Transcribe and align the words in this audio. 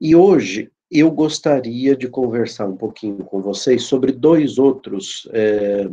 E 0.00 0.16
hoje 0.16 0.70
eu 0.90 1.10
gostaria 1.10 1.94
de 1.94 2.08
conversar 2.08 2.66
um 2.66 2.76
pouquinho 2.76 3.18
com 3.18 3.40
vocês 3.40 3.84
sobre 3.84 4.10
dois 4.10 4.58
outros, 4.58 5.28
é, 5.32 5.86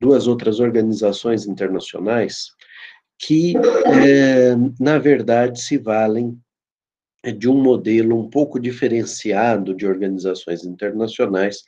duas 0.00 0.26
outras 0.26 0.58
organizações 0.58 1.46
internacionais 1.46 2.52
que, 3.18 3.54
é, 3.56 4.54
na 4.80 4.98
verdade, 4.98 5.60
se 5.60 5.76
valem 5.76 6.38
de 7.36 7.48
um 7.48 7.60
modelo 7.60 8.18
um 8.18 8.30
pouco 8.30 8.60
diferenciado 8.60 9.74
de 9.74 9.86
organizações 9.86 10.64
internacionais, 10.64 11.64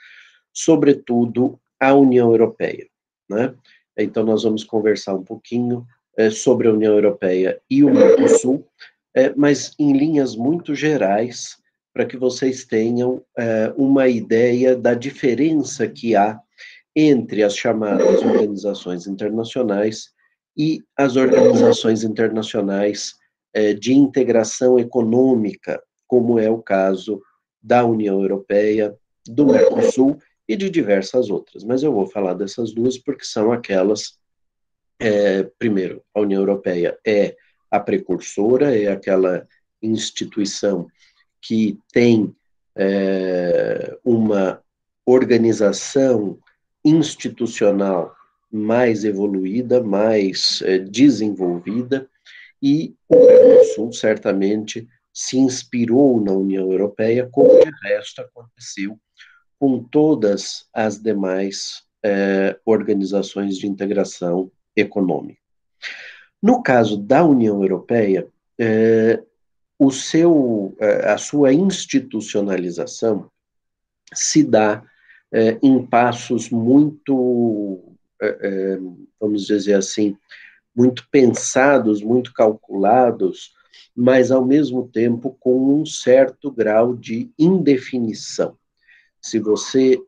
sobretudo 0.55 1.61
a 1.79 1.93
União 1.93 2.31
Europeia. 2.31 2.87
Né? 3.29 3.53
Então, 3.99 4.25
nós 4.25 4.45
vamos 4.45 4.63
conversar 4.63 5.15
um 5.15 5.25
pouquinho 5.25 5.85
é, 5.85 6.00
sobre 6.31 6.69
a 6.69 6.73
União 6.73 6.95
Europeia 6.95 7.61
e 7.71 7.83
o 7.83 7.91
Mercosul, 7.91 8.67
é, 9.15 9.33
mas 9.35 9.75
em 9.79 9.93
linhas 9.97 10.37
muito 10.37 10.75
gerais, 10.75 11.57
para 11.93 12.05
que 12.05 12.17
vocês 12.17 12.65
tenham 12.65 13.23
é, 13.37 13.73
uma 13.77 14.09
ideia 14.09 14.77
da 14.77 14.95
diferença 14.95 15.89
que 15.89 16.15
há 16.15 16.39
entre 16.95 17.43
as 17.43 17.57
chamadas 17.57 18.23
organizações 18.23 19.07
internacionais 19.07 20.11
e 20.57 20.83
as 20.97 21.17
organizações 21.17 22.05
internacionais 22.05 23.15
de 23.81 23.93
integração 23.93 24.79
econômica, 24.79 25.83
como 26.07 26.39
é 26.39 26.49
o 26.49 26.63
caso 26.63 27.21
da 27.61 27.85
União 27.85 28.21
Europeia, 28.21 28.95
do 29.27 29.47
Mercosul 29.47 30.19
e 30.49 30.57
de 30.57 30.69
diversas 30.69 31.31
outras. 31.31 31.63
Mas 31.63 31.83
eu 31.83 31.93
vou 31.93 32.07
falar 32.07 32.35
dessas 32.35 32.73
duas 32.73 32.99
porque 32.99 33.25
são 33.25 33.53
aquelas. 33.53 34.19
É, 35.01 35.45
primeiro, 35.59 36.03
a 36.15 36.21
União 36.21 36.43
Europeia 36.43 36.99
é 37.07 37.35
a 37.71 37.81
precursora, 37.81 38.77
é 38.77 38.89
aquela 38.89 39.49
instituição 39.83 40.87
que 41.41 41.79
tem 41.91 42.35
é, 42.77 43.97
uma 44.05 44.63
organização 45.07 46.39
institucional 46.85 48.15
mais 48.53 49.05
evoluída, 49.05 49.83
mais 49.83 50.61
é, 50.67 50.79
desenvolvida, 50.79 52.07
e 52.63 52.95
o 53.09 53.17
Mercosul 53.17 53.93
certamente 53.95 54.87
se 55.15 55.39
inspirou 55.39 56.21
na 56.21 56.33
União 56.33 56.71
Europeia, 56.71 57.27
como 57.33 57.49
de 57.59 57.71
resto 57.83 58.21
aconteceu 58.21 58.99
com 59.59 59.83
todas 59.83 60.67
as 60.75 61.01
demais 61.01 61.85
é, 62.03 62.59
organizações 62.67 63.57
de 63.57 63.67
integração 63.67 64.51
econômica. 64.77 65.41
No 66.43 66.63
caso 66.63 66.97
da 66.97 67.25
União 67.25 67.63
Europeia, 67.63 68.27
é, 68.59 69.23
o 69.79 69.91
seu, 69.91 70.75
é, 70.79 71.11
a 71.11 71.19
sua 71.19 71.53
institucionalização 71.53 73.31
se 74.13 74.43
dá 74.43 74.83
é, 75.33 75.59
em 75.63 75.85
passos 75.87 76.51
muito, 76.51 77.79
vamos 79.19 79.47
dizer 79.47 79.75
assim, 79.75 80.17
muito 80.75 81.09
pensados, 81.11 82.03
muito 82.03 82.35
calculados, 82.35 83.53
mas 83.95 84.31
ao 84.31 84.45
mesmo 84.45 84.89
tempo 84.89 85.37
com 85.41 85.81
um 85.81 85.87
certo 85.87 86.51
grau 86.51 86.95
de 86.95 87.31
indefinição. 87.39 88.57
Se 89.23 89.39
você 89.39 89.99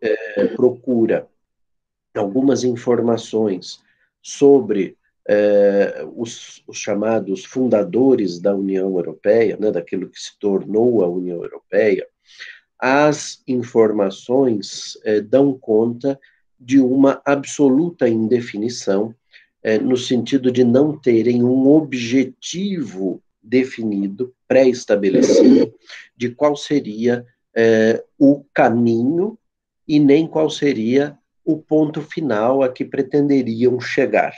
procura 0.57 1.27
algumas 2.15 2.65
informações 2.65 3.81
sobre 4.23 4.97
é, 5.29 6.07
os, 6.15 6.63
os, 6.67 6.79
chamados 6.79 7.45
fundadores 7.45 8.41
da 8.41 8.55
União 8.55 8.97
Europeia, 8.97 9.57
né, 9.59 9.71
daquilo 9.71 10.09
que 10.09 10.19
se 10.19 10.39
tornou 10.39 11.05
a 11.05 11.09
União 11.09 11.43
Europeia, 11.43 12.07
as 12.79 13.43
informações 13.47 14.99
é, 15.05 15.21
dão 15.21 15.57
conta 15.57 16.19
de 16.59 16.81
uma 16.81 17.21
absoluta 17.25 18.09
indefinição, 18.09 19.15
é, 19.63 19.79
no 19.79 19.97
sentido 19.97 20.51
de 20.51 20.65
não 20.65 20.99
terem 20.99 21.45
um 21.45 21.69
objetivo 21.69 23.23
definido, 23.41 24.35
pré-estabelecido, 24.49 25.73
de 26.17 26.31
qual 26.31 26.57
seria 26.57 27.27
o 28.19 28.45
caminho 28.55 29.39
e 29.87 30.01
nem 30.01 30.27
qual 30.27 30.49
seria 30.49 31.19
o 31.45 31.57
ponto 31.57 32.01
final 32.01 32.63
a 32.63 32.69
que 32.69 32.85
pretenderiam 32.85 33.81
chegar. 33.81 34.33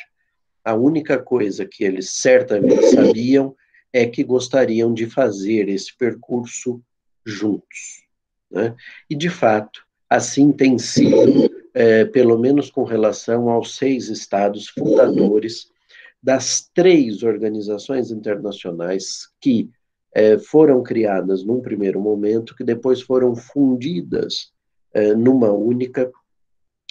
A 0.64 0.74
única 0.74 1.18
coisa 1.18 1.66
que 1.66 1.84
eles 1.84 2.10
certamente 2.12 2.86
sabiam 2.86 3.54
é 3.92 4.06
que 4.06 4.24
gostariam 4.24 4.92
de 4.92 5.06
fazer 5.06 5.68
esse 5.68 5.96
percurso 5.96 6.82
juntos. 7.24 8.04
Né? 8.50 8.74
E, 9.08 9.14
de 9.14 9.28
fato, 9.28 9.84
assim 10.08 10.50
tem 10.52 10.78
sido, 10.78 11.50
é, 11.74 12.04
pelo 12.04 12.38
menos 12.38 12.70
com 12.70 12.84
relação 12.84 13.50
aos 13.50 13.76
seis 13.76 14.08
estados 14.08 14.68
fundadores 14.68 15.68
das 16.22 16.70
três 16.72 17.22
organizações 17.22 18.10
internacionais 18.10 19.28
que 19.40 19.70
é, 20.14 20.38
foram 20.38 20.82
criadas 20.82 21.44
num 21.44 21.60
primeiro 21.60 22.00
momento, 22.00 22.56
que 22.56 22.64
depois 22.64 23.02
foram 23.02 23.36
fundidas 23.36 24.52
é, 24.92 25.12
numa 25.14 25.52
única 25.52 26.10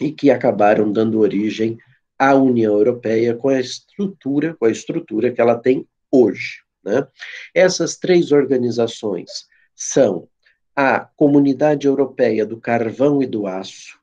e 0.03 0.11
que 0.11 0.29
acabaram 0.29 0.91
dando 0.91 1.19
origem 1.19 1.77
a 2.19 2.35
União 2.35 2.73
Europeia 2.73 3.33
com 3.33 3.47
a 3.47 3.59
estrutura, 3.59 4.53
com 4.53 4.65
a 4.65 4.69
estrutura 4.69 5.31
que 5.31 5.39
ela 5.39 5.55
tem 5.55 5.87
hoje. 6.11 6.61
Né? 6.83 7.07
Essas 7.55 7.95
três 7.95 8.33
organizações 8.33 9.47
são 9.73 10.27
a 10.75 10.99
Comunidade 11.15 11.87
Europeia 11.87 12.45
do 12.45 12.59
Carvão 12.59 13.23
e 13.23 13.25
do 13.25 13.47
Aço, 13.47 13.97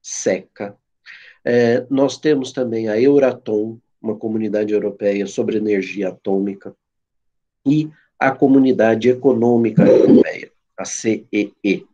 SECA. 0.00 0.74
É, 1.44 1.86
nós 1.90 2.16
temos 2.16 2.50
também 2.50 2.88
a 2.88 2.98
Euratom, 2.98 3.78
uma 4.00 4.16
comunidade 4.16 4.72
europeia 4.72 5.26
sobre 5.26 5.58
energia 5.58 6.08
atômica, 6.08 6.74
e 7.66 7.90
a 8.18 8.30
Comunidade 8.30 9.10
Econômica 9.10 9.82
Europeia, 9.82 10.50
a 10.78 10.84
CEE. 10.86 11.86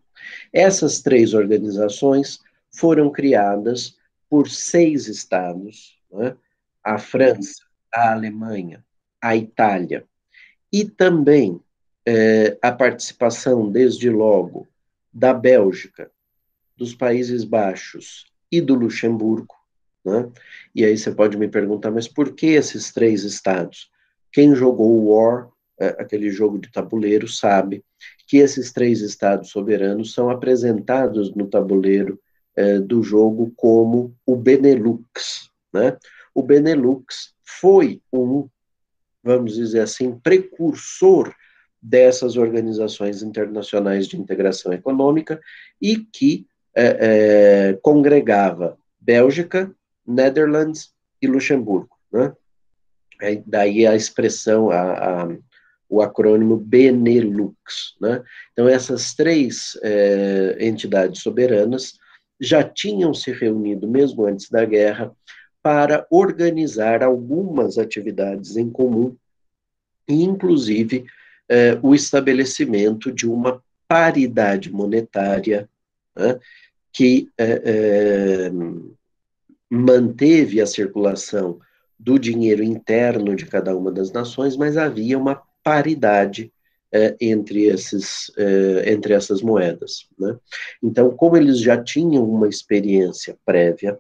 Essas 0.53 1.01
três 1.01 1.35
organizações 1.35 2.46
foram 2.77 3.11
criadas 3.11 3.97
por 4.29 4.49
seis 4.49 5.09
estados, 5.09 5.99
né? 6.13 6.37
a 6.85 6.99
França, 6.99 7.63
a 7.93 8.13
Alemanha, 8.13 8.85
a 9.21 9.35
Itália, 9.35 10.05
e 10.73 10.85
também 10.85 11.61
é, 12.07 12.57
a 12.63 12.71
participação, 12.71 13.71
desde 13.71 14.11
logo, 14.11 14.69
da 15.13 15.33
Bélgica, 15.33 16.11
dos 16.77 16.95
Países 16.95 17.45
Baixos 17.45 18.27
e 18.53 18.61
do 18.61 18.75
Luxemburgo. 18.75 19.55
Né? 20.05 20.31
E 20.75 20.85
aí 20.85 20.97
você 20.97 21.11
pode 21.11 21.37
me 21.37 21.49
perguntar, 21.49 21.91
mas 21.91 22.07
por 22.07 22.35
que 22.35 22.49
esses 22.49 22.93
três 22.93 23.25
estados? 23.25 23.91
Quem 24.31 24.55
jogou 24.55 24.91
o 24.91 25.15
War, 25.15 25.49
é, 25.81 25.89
aquele 25.99 26.31
jogo 26.31 26.59
de 26.59 26.71
tabuleiro, 26.71 27.27
sabe 27.27 27.83
que 28.29 28.37
esses 28.37 28.73
três 28.73 29.01
estados 29.01 29.51
soberanos 29.51 30.13
são 30.13 30.29
apresentados 30.29 31.35
no 31.35 31.47
tabuleiro 31.47 32.21
é, 32.57 32.79
do 32.79 33.03
jogo 33.03 33.53
como 33.55 34.17
o 34.25 34.35
Benelux. 34.35 35.51
Né? 35.73 35.97
O 36.35 36.43
Benelux 36.43 37.35
foi 37.45 38.01
um, 38.13 38.49
vamos 39.23 39.55
dizer 39.55 39.81
assim, 39.81 40.19
precursor 40.19 41.35
dessas 41.81 42.37
organizações 42.37 43.23
internacionais 43.23 44.09
de 44.09 44.19
integração 44.19 44.73
econômica 44.73 45.41
e 45.81 45.99
que 45.99 46.47
é, 46.75 46.97
é, 47.71 47.79
congregava 47.83 48.79
Bélgica, 48.99 49.71
Netherlands 50.07 50.93
e 51.21 51.27
Luxemburgo. 51.27 51.97
Né? 52.11 52.33
É, 53.21 53.43
daí 53.47 53.87
a 53.87 53.95
expressão, 53.95 54.71
a, 54.71 55.23
a, 55.23 55.29
o 55.89 56.03
acrônimo 56.03 56.57
Benelux. 56.57 57.97
Né? 58.01 58.23
Então, 58.53 58.67
essas 58.69 59.15
três 59.15 59.79
entidades 60.59 61.23
soberanas 61.23 61.99
já 62.41 62.63
tinham 62.63 63.15
se 63.15 63.33
reunido, 63.33 63.89
mesmo 63.89 64.27
antes 64.27 64.51
da 64.51 64.65
guerra, 64.65 65.13
para 65.63 66.07
organizar 66.11 67.03
algumas 67.03 67.79
atividades 67.79 68.57
em 68.57 68.71
comum, 68.71 69.17
e 70.09 70.23
inclusive 70.23 71.05
eh, 71.49 71.79
o 71.83 71.95
estabelecimento 71.95 73.11
de 73.11 73.29
uma 73.29 73.63
paridade 73.89 74.71
monetária 74.71 75.69
né, 76.17 76.39
que 76.93 77.29
eh, 77.37 77.63
eh, 77.65 78.51
manteve 79.69 80.61
a 80.61 80.67
circulação 80.67 81.59
do 81.99 82.19
dinheiro 82.19 82.63
interno 82.63 83.35
de 83.35 83.47
cada 83.47 83.77
uma 83.77 83.91
das 83.91 84.13
nações, 84.13 84.57
mas 84.57 84.77
havia 84.77 85.19
uma 85.19 85.43
paridade 85.63 86.53
entre, 87.21 87.65
esses, 87.65 88.31
é, 88.37 88.93
entre 88.93 89.13
essas 89.13 89.43
moedas. 89.43 90.07
Né? 90.19 90.37
Então, 90.83 91.11
como 91.11 91.37
eles 91.37 91.61
já 91.61 91.83
tinham 91.83 92.29
uma 92.29 92.49
experiência 92.49 93.37
prévia, 93.45 93.99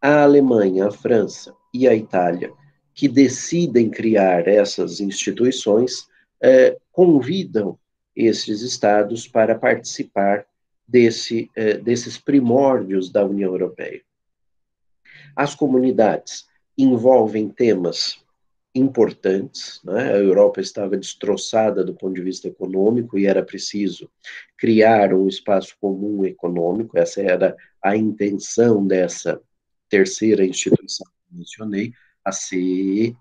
a 0.00 0.22
Alemanha, 0.22 0.88
a 0.88 0.90
França 0.90 1.54
e 1.72 1.88
a 1.88 1.94
Itália 1.94 2.52
que 2.94 3.08
decidem 3.08 3.90
criar 3.90 4.48
essas 4.48 5.00
instituições 5.00 6.06
é, 6.42 6.76
convidam 6.92 7.78
esses 8.14 8.62
estados 8.62 9.28
para 9.28 9.54
participar 9.54 10.46
desse, 10.88 11.50
desses 11.82 12.16
primórdios 12.16 13.10
da 13.10 13.24
União 13.24 13.52
Europeia. 13.52 14.00
As 15.34 15.54
comunidades 15.54 16.46
envolvem 16.78 17.48
temas 17.48 18.24
importantes. 18.78 19.80
Né? 19.84 20.12
A 20.12 20.18
Europa 20.18 20.60
estava 20.60 20.96
destroçada 20.96 21.82
do 21.82 21.94
ponto 21.94 22.14
de 22.14 22.22
vista 22.22 22.48
econômico 22.48 23.18
e 23.18 23.26
era 23.26 23.42
preciso 23.42 24.10
criar 24.56 25.14
um 25.14 25.26
espaço 25.26 25.76
comum 25.80 26.24
econômico. 26.24 26.98
Essa 26.98 27.22
era 27.22 27.56
a 27.82 27.96
intenção 27.96 28.86
dessa 28.86 29.40
terceira 29.88 30.44
instituição 30.44 31.06
que 31.06 31.36
mencionei, 31.36 31.92
a 32.24 32.32
CEE. 32.32 33.16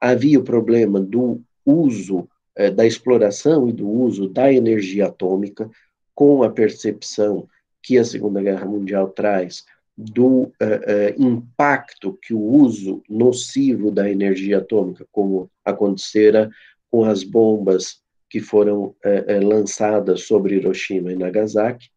Havia 0.00 0.40
o 0.40 0.44
problema 0.44 1.00
do 1.00 1.40
uso, 1.64 2.28
eh, 2.56 2.70
da 2.70 2.86
exploração 2.86 3.68
e 3.68 3.72
do 3.72 3.88
uso 3.88 4.28
da 4.28 4.52
energia 4.52 5.06
atômica, 5.06 5.70
com 6.14 6.42
a 6.42 6.50
percepção 6.50 7.48
que 7.82 7.98
a 7.98 8.04
Segunda 8.04 8.42
Guerra 8.42 8.66
Mundial 8.66 9.08
traz 9.08 9.64
do 9.98 10.42
uh, 10.42 10.52
uh, 10.52 11.20
impacto 11.20 12.16
que 12.22 12.32
o 12.32 12.40
uso 12.40 13.02
nocivo 13.08 13.90
da 13.90 14.08
energia 14.08 14.58
atômica, 14.58 15.04
como 15.10 15.50
acontecera 15.64 16.48
com 16.88 17.04
as 17.04 17.24
bombas 17.24 18.00
que 18.30 18.38
foram 18.38 18.94
uh, 19.04 19.44
lançadas 19.44 20.22
sobre 20.22 20.54
Hiroshima 20.54 21.10
e 21.10 21.16
Nagasaki, 21.16 21.90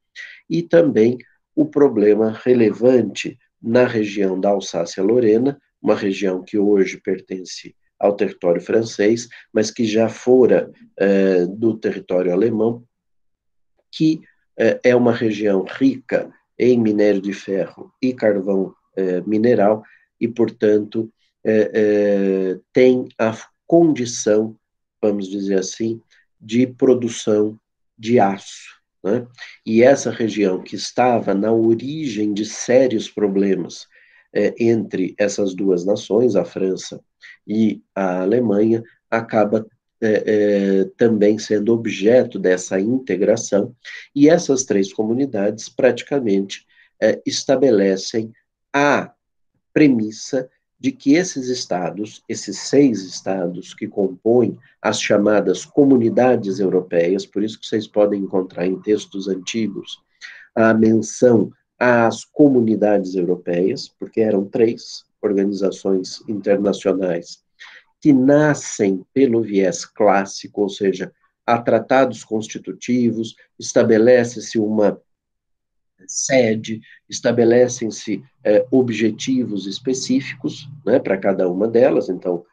e 0.49 0.63
também 0.63 1.19
o 1.55 1.63
problema 1.63 2.31
relevante 2.43 3.37
na 3.61 3.85
região 3.85 4.39
da 4.39 4.49
Alsácia-Lorena, 4.49 5.61
uma 5.79 5.93
região 5.95 6.41
que 6.41 6.57
hoje 6.57 6.99
pertence 6.99 7.75
ao 7.99 8.15
território 8.15 8.61
francês, 8.61 9.29
mas 9.53 9.69
que 9.69 9.85
já 9.85 10.09
fora 10.09 10.71
do 11.49 11.77
território 11.77 12.33
alemão, 12.33 12.83
que 13.91 14.21
é 14.83 14.95
uma 14.95 15.13
região 15.13 15.63
rica 15.63 16.33
em 16.61 16.79
minério 16.79 17.19
de 17.19 17.33
ferro 17.33 17.91
e 17.99 18.13
carvão 18.13 18.73
é, 18.95 19.19
mineral, 19.21 19.83
e, 20.19 20.27
portanto, 20.27 21.11
é, 21.43 21.71
é, 21.73 22.59
tem 22.71 23.09
a 23.17 23.35
condição, 23.65 24.55
vamos 25.01 25.27
dizer 25.27 25.57
assim, 25.57 25.99
de 26.39 26.67
produção 26.67 27.59
de 27.97 28.19
aço. 28.19 28.79
Né? 29.03 29.27
E 29.65 29.81
essa 29.81 30.11
região 30.11 30.61
que 30.61 30.75
estava 30.75 31.33
na 31.33 31.51
origem 31.51 32.31
de 32.31 32.45
sérios 32.45 33.09
problemas 33.09 33.87
é, 34.31 34.53
entre 34.59 35.15
essas 35.17 35.55
duas 35.55 35.83
nações, 35.83 36.35
a 36.35 36.45
França 36.45 37.03
e 37.47 37.81
a 37.95 38.21
Alemanha, 38.21 38.83
acaba 39.09 39.65
é, 40.01 40.23
é, 40.25 40.85
também 40.97 41.37
sendo 41.37 41.73
objeto 41.73 42.39
dessa 42.39 42.79
integração, 42.79 43.75
e 44.15 44.27
essas 44.27 44.63
três 44.63 44.91
comunidades 44.91 45.69
praticamente 45.69 46.65
é, 46.99 47.21
estabelecem 47.25 48.33
a 48.73 49.13
premissa 49.73 50.49
de 50.79 50.91
que 50.91 51.13
esses 51.13 51.47
estados, 51.47 52.23
esses 52.27 52.57
seis 52.57 53.03
estados 53.03 53.73
que 53.75 53.87
compõem 53.87 54.57
as 54.81 54.99
chamadas 54.99 55.63
comunidades 55.63 56.59
europeias, 56.59 57.23
por 57.23 57.43
isso 57.43 57.59
que 57.59 57.67
vocês 57.67 57.87
podem 57.87 58.21
encontrar 58.21 58.65
em 58.65 58.79
textos 58.81 59.27
antigos 59.27 60.01
a 60.55 60.73
menção 60.73 61.51
às 61.77 62.25
comunidades 62.25 63.13
europeias, 63.13 63.87
porque 63.87 64.21
eram 64.21 64.45
três 64.45 65.05
organizações 65.21 66.23
internacionais 66.27 67.43
que 68.01 68.11
nascem 68.11 69.05
pelo 69.13 69.41
viés 69.43 69.85
clássico, 69.85 70.61
ou 70.61 70.69
seja, 70.69 71.13
há 71.45 71.61
tratados 71.61 72.23
constitutivos, 72.23 73.35
estabelece-se 73.59 74.57
uma 74.57 74.99
sede, 76.07 76.81
estabelecem-se 77.07 78.23
é, 78.43 78.65
objetivos 78.71 79.67
específicos 79.67 80.67
né, 80.83 80.97
para 80.99 81.15
cada 81.17 81.47
uma 81.47 81.67
delas, 81.67 82.09
então, 82.09 82.43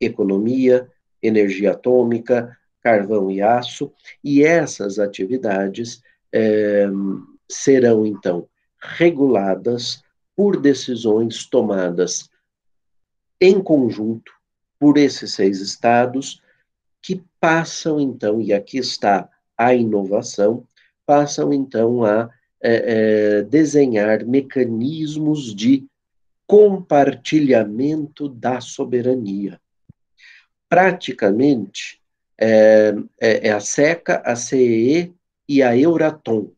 economia, 0.00 0.90
energia 1.22 1.72
atômica, 1.72 2.56
carvão 2.82 3.30
e 3.30 3.42
aço, 3.42 3.92
e 4.22 4.42
essas 4.42 4.98
atividades 4.98 6.02
é, 6.32 6.86
serão, 7.48 8.06
então, 8.06 8.48
reguladas 8.80 10.02
por 10.34 10.60
decisões 10.60 11.46
tomadas 11.46 12.28
em 13.40 13.62
conjunto 13.62 14.32
por 14.78 14.98
esses 14.98 15.32
seis 15.32 15.60
estados, 15.60 16.42
que 17.02 17.22
passam 17.38 18.00
então, 18.00 18.40
e 18.40 18.52
aqui 18.52 18.78
está 18.78 19.28
a 19.56 19.74
inovação, 19.74 20.66
passam 21.06 21.52
então 21.52 22.02
a 22.04 22.30
é, 22.62 22.72
é, 22.72 23.42
desenhar 23.42 24.24
mecanismos 24.24 25.54
de 25.54 25.86
compartilhamento 26.46 28.28
da 28.28 28.60
soberania. 28.60 29.60
Praticamente, 30.68 32.00
é, 32.38 32.94
é, 33.20 33.48
é 33.48 33.52
a 33.52 33.60
SECA, 33.60 34.22
a 34.24 34.34
CEE 34.34 35.14
e 35.48 35.62
a 35.62 35.76
Euratom, 35.76 36.50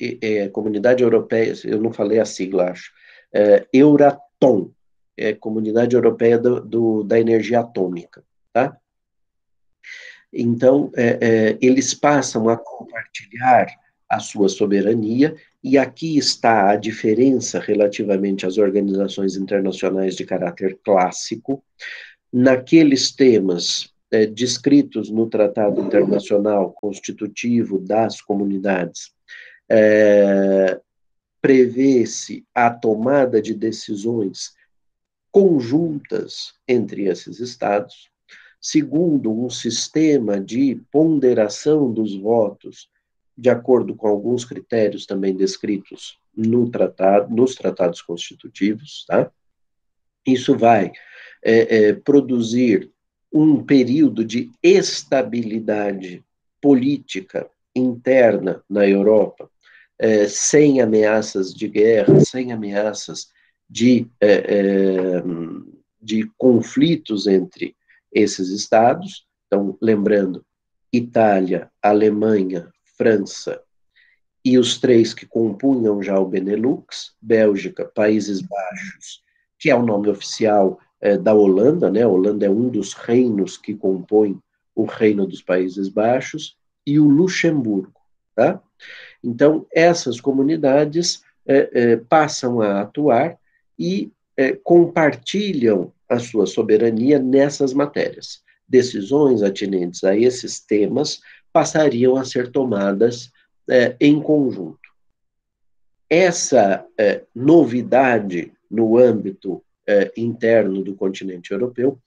é, 0.00 0.48
Comunidade 0.48 1.02
Europeia, 1.02 1.52
eu 1.64 1.80
não 1.80 1.92
falei 1.92 2.18
a 2.18 2.24
sigla, 2.24 2.70
acho, 2.70 2.90
é, 3.32 3.66
Euratom, 3.72 4.70
é, 5.18 5.34
Comunidade 5.34 5.94
Europeia 5.94 6.38
do, 6.38 6.60
do, 6.60 7.02
da 7.02 7.18
Energia 7.18 7.60
Atômica, 7.60 8.22
tá? 8.52 8.76
Então, 10.32 10.90
é, 10.96 11.18
é, 11.20 11.58
eles 11.60 11.94
passam 11.94 12.48
a 12.48 12.56
compartilhar 12.56 13.66
a 14.08 14.20
sua 14.20 14.48
soberania, 14.48 15.36
e 15.62 15.76
aqui 15.76 16.16
está 16.16 16.70
a 16.70 16.76
diferença 16.76 17.58
relativamente 17.58 18.46
às 18.46 18.56
organizações 18.56 19.36
internacionais 19.36 20.16
de 20.16 20.24
caráter 20.24 20.78
clássico, 20.82 21.62
naqueles 22.32 23.10
temas 23.10 23.92
é, 24.10 24.24
descritos 24.24 25.10
no 25.10 25.28
Tratado 25.28 25.80
Internacional 25.80 26.72
Constitutivo 26.72 27.78
das 27.78 28.20
Comunidades, 28.20 29.12
é, 29.68 30.80
prevê-se 31.40 32.44
a 32.54 32.70
tomada 32.70 33.40
de 33.42 33.54
decisões 33.54 34.52
conjuntas 35.30 36.54
entre 36.66 37.06
esses 37.06 37.40
estados, 37.40 38.10
segundo 38.60 39.30
um 39.32 39.48
sistema 39.48 40.40
de 40.40 40.80
ponderação 40.90 41.92
dos 41.92 42.16
votos, 42.16 42.88
de 43.36 43.48
acordo 43.48 43.94
com 43.94 44.08
alguns 44.08 44.44
critérios 44.44 45.06
também 45.06 45.34
descritos 45.34 46.18
no 46.36 46.68
tratado, 46.70 47.34
nos 47.34 47.54
tratados 47.54 48.02
constitutivos, 48.02 49.04
tá? 49.06 49.30
Isso 50.26 50.56
vai 50.56 50.92
é, 51.42 51.76
é, 51.88 51.92
produzir 51.92 52.90
um 53.32 53.62
período 53.62 54.24
de 54.24 54.50
estabilidade 54.62 56.24
política 56.60 57.48
interna 57.74 58.62
na 58.68 58.88
Europa, 58.88 59.48
é, 59.98 60.26
sem 60.26 60.80
ameaças 60.80 61.54
de 61.54 61.68
guerra, 61.68 62.20
sem 62.20 62.52
ameaças 62.52 63.28
de, 63.68 64.06
é, 64.20 64.32
é, 64.32 65.22
de 66.00 66.30
conflitos 66.36 67.26
entre 67.26 67.76
esses 68.12 68.48
estados. 68.50 69.26
Então, 69.46 69.76
lembrando, 69.80 70.44
Itália, 70.92 71.70
Alemanha, 71.82 72.68
França 72.96 73.60
e 74.44 74.58
os 74.58 74.78
três 74.78 75.12
que 75.12 75.26
compunham 75.26 76.02
já 76.02 76.18
o 76.18 76.26
Benelux, 76.26 77.14
Bélgica, 77.20 77.84
Países 77.84 78.40
Baixos, 78.40 79.22
que 79.58 79.70
é 79.70 79.74
o 79.74 79.84
nome 79.84 80.08
oficial 80.08 80.78
é, 81.00 81.16
da 81.16 81.34
Holanda, 81.34 81.90
né? 81.90 82.02
A 82.02 82.08
Holanda 82.08 82.46
é 82.46 82.50
um 82.50 82.68
dos 82.68 82.92
reinos 82.94 83.56
que 83.56 83.74
compõem 83.74 84.40
o 84.74 84.84
Reino 84.84 85.26
dos 85.26 85.42
Países 85.42 85.88
Baixos, 85.88 86.56
e 86.88 86.98
o 86.98 87.06
Luxemburgo, 87.06 88.00
tá? 88.34 88.62
Então, 89.22 89.66
essas 89.70 90.22
comunidades 90.22 91.22
é, 91.46 91.70
é, 91.74 91.96
passam 91.96 92.62
a 92.62 92.80
atuar 92.80 93.36
e 93.78 94.10
é, 94.36 94.52
compartilham 94.52 95.92
a 96.08 96.18
sua 96.18 96.46
soberania 96.46 97.18
nessas 97.18 97.72
matérias. 97.72 98.42
Decisões 98.68 99.42
atinentes 99.42 100.04
a 100.04 100.16
esses 100.16 100.60
temas 100.60 101.20
passariam 101.52 102.16
a 102.16 102.24
ser 102.24 102.50
tomadas 102.50 103.30
é, 103.68 103.96
em 104.00 104.20
conjunto. 104.20 104.78
Essa 106.08 106.86
é, 106.96 107.22
novidade 107.34 108.52
no 108.70 108.96
âmbito 108.96 109.62
é, 109.86 110.12
interno 110.16 110.82
do 110.82 110.94
continente 110.94 111.52
europeu 111.52 111.98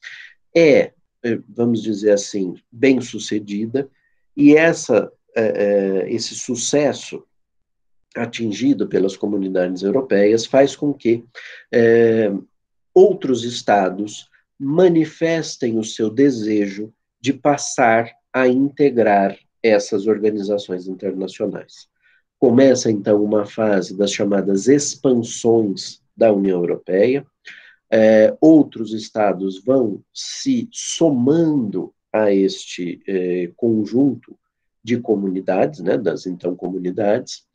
é, 0.55 0.91
é 1.23 1.39
vamos 1.49 1.81
dizer 1.81 2.11
assim, 2.11 2.55
bem 2.71 2.99
sucedida, 2.99 3.89
e 4.35 4.55
essa, 4.55 5.11
é, 5.35 6.05
esse 6.07 6.35
sucesso 6.35 7.23
atingido 8.15 8.87
pelas 8.87 9.15
comunidades 9.15 9.83
europeias 9.83 10.45
faz 10.45 10.75
com 10.75 10.93
que 10.93 11.23
é, 11.71 12.31
outros 12.93 13.43
estados 13.43 14.29
manifestem 14.59 15.77
o 15.77 15.83
seu 15.83 16.09
desejo 16.09 16.93
de 17.19 17.33
passar 17.33 18.11
a 18.33 18.47
integrar 18.47 19.37
essas 19.63 20.07
organizações 20.07 20.87
internacionais. 20.87 21.87
Começa 22.39 22.89
então 22.91 23.23
uma 23.23 23.45
fase 23.45 23.95
das 23.95 24.11
chamadas 24.11 24.67
expansões 24.67 26.01
da 26.15 26.31
União 26.33 26.59
Europeia, 26.59 27.25
é, 27.91 28.35
outros 28.39 28.93
estados 28.93 29.63
vão 29.63 30.01
se 30.13 30.67
somando 30.71 31.93
a 32.11 32.33
este 32.33 33.01
é, 33.07 33.51
conjunto 33.55 34.37
de 34.83 34.97
comunidades, 34.97 35.79
né, 35.79 35.97
das 35.97 36.25
então 36.25 36.55
comunidades, 36.55 37.45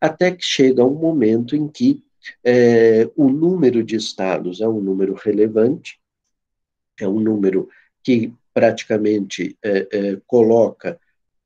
até 0.00 0.30
que 0.30 0.44
chega 0.44 0.84
um 0.84 0.94
momento 0.94 1.56
em 1.56 1.68
que 1.68 2.04
é, 2.44 3.08
o 3.16 3.28
número 3.28 3.82
de 3.82 3.96
estados 3.96 4.60
é 4.60 4.68
um 4.68 4.80
número 4.80 5.14
relevante, 5.14 6.00
é 7.00 7.06
um 7.06 7.20
número 7.20 7.68
que 8.02 8.32
praticamente 8.54 9.56
é, 9.62 9.88
é, 9.92 10.20
coloca 10.26 10.98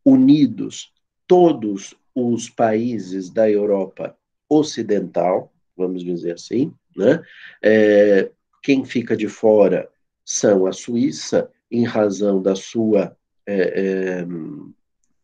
unidos 0.04 0.92
todos 1.26 1.94
os 2.14 2.48
países 2.48 3.30
da 3.30 3.50
Europa 3.50 4.16
ocidental, 4.48 5.52
vamos 5.76 6.04
dizer 6.04 6.32
assim, 6.32 6.72
né? 6.96 7.22
É, 7.62 8.30
quem 8.62 8.84
fica 8.84 9.16
de 9.16 9.28
fora 9.28 9.88
são 10.24 10.66
a 10.66 10.72
Suíça, 10.72 11.50
em 11.70 11.84
razão 11.84 12.42
da 12.42 12.54
sua 12.54 13.16
é, 13.46 13.54
é, 13.56 14.26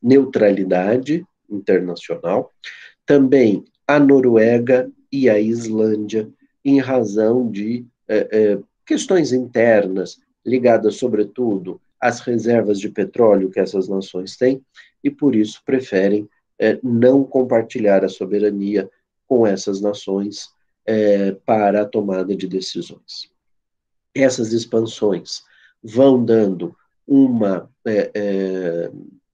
neutralidade 0.02 1.24
internacional, 1.50 2.52
também 3.04 3.64
a 3.86 3.98
Noruega 3.98 4.90
e 5.10 5.30
a 5.30 5.38
Islândia, 5.38 6.28
em 6.64 6.80
razão 6.80 7.50
de 7.50 7.86
é, 8.08 8.28
é 8.30 8.58
questões 8.84 9.32
internas, 9.32 10.18
ligadas, 10.44 10.96
sobretudo, 10.96 11.80
às 12.00 12.20
reservas 12.20 12.78
de 12.78 12.88
petróleo 12.88 13.50
que 13.50 13.58
essas 13.58 13.88
nações 13.88 14.36
têm, 14.36 14.62
e 15.02 15.10
por 15.10 15.34
isso 15.34 15.60
preferem 15.64 16.28
é, 16.58 16.78
não 16.82 17.24
compartilhar 17.24 18.04
a 18.04 18.08
soberania 18.08 18.88
com 19.26 19.46
essas 19.46 19.80
nações 19.80 20.54
para 21.44 21.82
a 21.82 21.84
tomada 21.84 22.36
de 22.36 22.46
decisões. 22.46 23.28
Essas 24.14 24.52
expansões 24.52 25.42
vão 25.82 26.24
dando 26.24 26.76
uma 27.04 27.68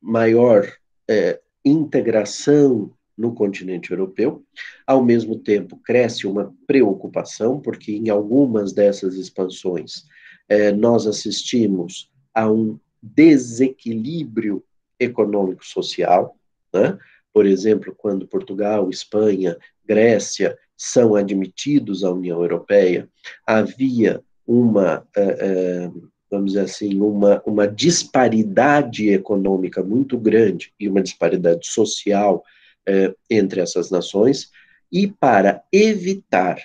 maior 0.03 0.71
é, 1.09 1.41
integração 1.65 2.91
no 3.17 3.35
continente 3.35 3.91
europeu, 3.91 4.43
ao 4.87 5.05
mesmo 5.05 5.39
tempo 5.39 5.79
cresce 5.85 6.27
uma 6.27 6.53
preocupação, 6.67 7.61
porque 7.61 7.93
em 7.93 8.09
algumas 8.09 8.73
dessas 8.73 9.15
expansões 9.15 10.05
é, 10.49 10.73
nós 10.73 11.07
assistimos 11.07 12.11
a 12.35 12.51
um 12.51 12.79
desequilíbrio 13.03 14.65
econômico-social, 14.99 16.37
né? 16.73 16.99
por 17.33 17.47
exemplo, 17.47 17.95
quando 17.97 18.27
Portugal, 18.27 18.91
Espanha, 18.91 19.57
Grécia 19.85 20.57
são 20.77 21.15
admitidos 21.15 22.05
à 22.05 22.11
União 22.11 22.43
Europeia, 22.43 23.09
havia 23.47 24.23
uma, 24.47 25.07
eh, 25.17 25.39
eh, 25.41 25.91
vamos 26.33 26.53
dizer 26.53 26.65
assim, 26.65 26.99
uma, 27.01 27.43
uma 27.47 27.69
disparidade 27.69 29.11
econômica 29.11 29.83
muito 29.83 30.19
grande 30.19 30.73
e 30.81 30.89
uma 30.89 31.03
disparidade 31.03 31.67
social 31.67 32.43
eh, 32.89 33.15
entre 33.31 33.61
essas 33.61 33.91
nações, 33.91 34.51
e 34.91 35.07
para 35.07 35.63
evitar 35.71 36.57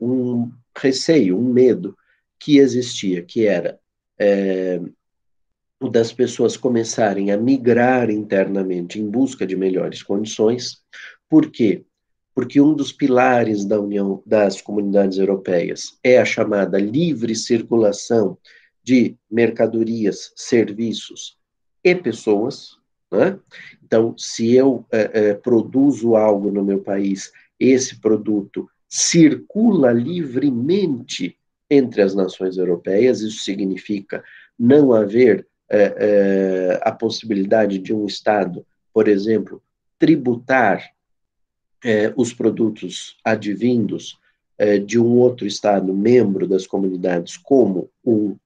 um 0.00 0.50
receio, 0.76 1.38
um 1.38 1.52
medo 1.52 1.96
que 2.38 2.58
existia, 2.58 3.22
que 3.22 3.46
era 3.46 3.80
é, 4.18 4.80
das 5.90 6.12
pessoas 6.12 6.56
começarem 6.56 7.30
a 7.30 7.36
migrar 7.36 8.10
internamente 8.10 9.00
em 9.00 9.08
busca 9.08 9.46
de 9.46 9.56
melhores 9.56 10.02
condições. 10.02 10.82
Por 11.28 11.50
quê? 11.50 11.84
Porque 12.38 12.60
um 12.60 12.72
dos 12.72 12.92
pilares 12.92 13.64
da 13.64 13.80
União 13.80 14.22
das 14.24 14.62
Comunidades 14.62 15.18
Europeias 15.18 15.98
é 16.04 16.18
a 16.18 16.24
chamada 16.24 16.78
livre 16.78 17.34
circulação 17.34 18.38
de 18.80 19.16
mercadorias, 19.28 20.32
serviços 20.36 21.36
e 21.82 21.96
pessoas. 21.96 22.76
Né? 23.10 23.36
Então, 23.84 24.16
se 24.16 24.54
eu 24.54 24.86
é, 24.92 25.10
é, 25.12 25.34
produzo 25.34 26.14
algo 26.14 26.52
no 26.52 26.62
meu 26.62 26.78
país, 26.78 27.32
esse 27.58 28.00
produto 28.00 28.70
circula 28.88 29.90
livremente 29.90 31.36
entre 31.68 32.02
as 32.02 32.14
nações 32.14 32.56
europeias, 32.56 33.20
isso 33.20 33.42
significa 33.42 34.22
não 34.56 34.92
haver 34.92 35.44
é, 35.68 36.78
a 36.84 36.92
possibilidade 36.92 37.80
de 37.80 37.92
um 37.92 38.06
Estado, 38.06 38.64
por 38.94 39.08
exemplo, 39.08 39.60
tributar 39.98 40.96
é, 41.84 42.12
os 42.16 42.32
produtos 42.32 43.16
advindos 43.24 44.18
é, 44.56 44.78
de 44.78 44.98
um 44.98 45.16
outro 45.16 45.46
Estado 45.46 45.94
membro 45.94 46.46
das 46.46 46.66
comunidades, 46.66 47.36
como 47.36 47.88
um 48.04 48.36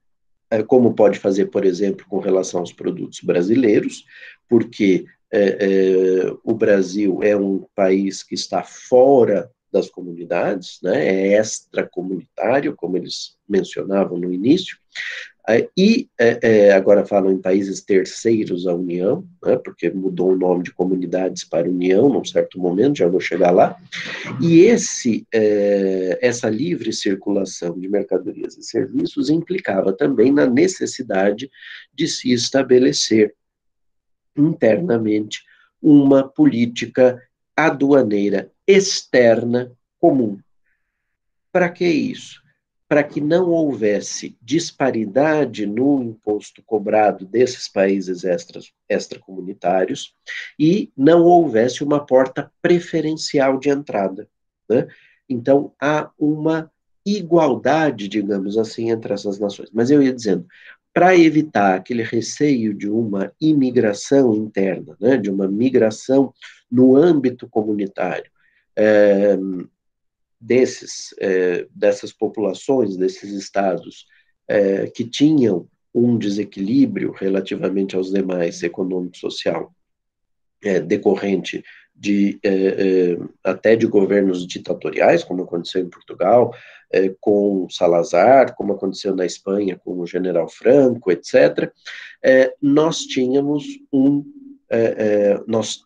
é, 0.49 0.61
como 0.61 0.93
pode 0.93 1.17
fazer, 1.17 1.47
por 1.47 1.65
exemplo, 1.65 2.05
com 2.07 2.19
relação 2.19 2.59
aos 2.59 2.71
produtos 2.71 3.21
brasileiros, 3.21 4.05
porque 4.47 5.05
é, 5.31 6.31
o 6.43 6.53
Brasil 6.53 7.23
é 7.23 7.35
um 7.35 7.65
país 7.75 8.21
que 8.21 8.35
está 8.35 8.61
fora 8.61 9.49
das 9.71 9.89
comunidades, 9.89 10.77
né, 10.83 11.07
é 11.07 11.39
extracomunitário, 11.39 12.75
como 12.75 12.95
eles 12.95 13.35
mencionavam 13.49 14.19
no 14.19 14.31
início, 14.31 14.77
é, 14.77 15.32
e 15.77 16.09
é, 16.17 16.39
é, 16.41 16.71
agora 16.73 17.05
falam 17.05 17.29
em 17.31 17.37
países 17.37 17.81
terceiros 17.81 18.65
à 18.65 18.73
União, 18.73 19.27
né, 19.43 19.57
porque 19.57 19.89
mudou 19.89 20.31
o 20.31 20.37
nome 20.37 20.63
de 20.63 20.71
comunidades 20.71 21.43
para 21.43 21.69
União 21.69 22.07
num 22.07 22.23
certo 22.23 22.57
momento, 22.57 22.99
já 22.99 23.07
vou 23.07 23.19
chegar 23.19 23.51
lá, 23.51 23.75
e 24.41 24.61
esse, 24.61 25.27
é, 25.33 26.17
essa 26.21 26.49
livre 26.49 26.93
circulação 26.93 27.77
de 27.77 27.89
mercadorias 27.89 28.57
e 28.57 28.63
serviços 28.63 29.29
implicava 29.29 29.91
também 29.91 30.31
na 30.31 30.45
necessidade 30.45 31.51
de 31.93 32.07
se 32.07 32.31
estabelecer 32.31 33.35
internamente 34.37 35.43
uma 35.81 36.25
política 36.25 37.21
aduaneira 37.55 38.49
externa 38.65 39.73
comum. 39.99 40.39
Para 41.51 41.69
que 41.69 41.85
isso? 41.85 42.42
Para 42.93 43.03
que 43.03 43.19
não 43.19 43.49
houvesse 43.49 44.37
disparidade 44.39 45.65
no 45.65 46.03
imposto 46.03 46.61
cobrado 46.61 47.25
desses 47.25 47.67
países 47.67 48.23
extras, 48.23 48.71
extracomunitários 48.87 50.13
e 50.59 50.91
não 50.95 51.23
houvesse 51.23 51.83
uma 51.83 52.05
porta 52.05 52.51
preferencial 52.61 53.57
de 53.57 53.69
entrada. 53.69 54.29
Né? 54.69 54.87
Então, 55.27 55.73
há 55.81 56.11
uma 56.19 56.71
igualdade, 57.03 58.07
digamos 58.07 58.59
assim, 58.59 58.91
entre 58.91 59.11
essas 59.11 59.39
nações. 59.39 59.71
Mas 59.73 59.89
eu 59.89 60.03
ia 60.03 60.13
dizendo, 60.13 60.45
para 60.93 61.17
evitar 61.17 61.73
aquele 61.73 62.03
receio 62.03 62.75
de 62.75 62.87
uma 62.87 63.33
imigração 63.41 64.35
interna, 64.35 64.95
né, 65.01 65.17
de 65.17 65.31
uma 65.31 65.47
migração 65.47 66.31
no 66.69 66.95
âmbito 66.95 67.49
comunitário, 67.49 68.29
é, 68.75 69.35
desses, 70.43 71.15
é, 71.19 71.65
dessas 71.73 72.11
populações, 72.11 72.97
desses 72.97 73.31
estados 73.31 74.05
é, 74.47 74.87
que 74.87 75.05
tinham 75.05 75.67
um 75.95 76.17
desequilíbrio 76.17 77.11
relativamente 77.11 77.95
aos 77.95 78.11
demais 78.11 78.61
econômico-social 78.61 79.73
é, 80.61 80.81
decorrente 80.81 81.63
de 81.95 82.39
é, 82.43 82.49
é, 82.49 83.17
até 83.43 83.75
de 83.75 83.87
governos 83.87 84.45
ditatoriais, 84.45 85.23
como 85.23 85.43
aconteceu 85.43 85.81
em 85.81 85.89
Portugal, 85.89 86.53
é, 86.91 87.13
com 87.21 87.67
Salazar, 87.69 88.53
como 88.55 88.73
aconteceu 88.73 89.15
na 89.15 89.25
Espanha 89.25 89.79
com 89.81 89.99
o 89.99 90.07
General 90.07 90.49
Franco, 90.49 91.11
etc. 91.11 91.71
nós 92.61 93.01
tínhamos 93.01 93.63
um, 93.91 94.25
nós 95.47 95.85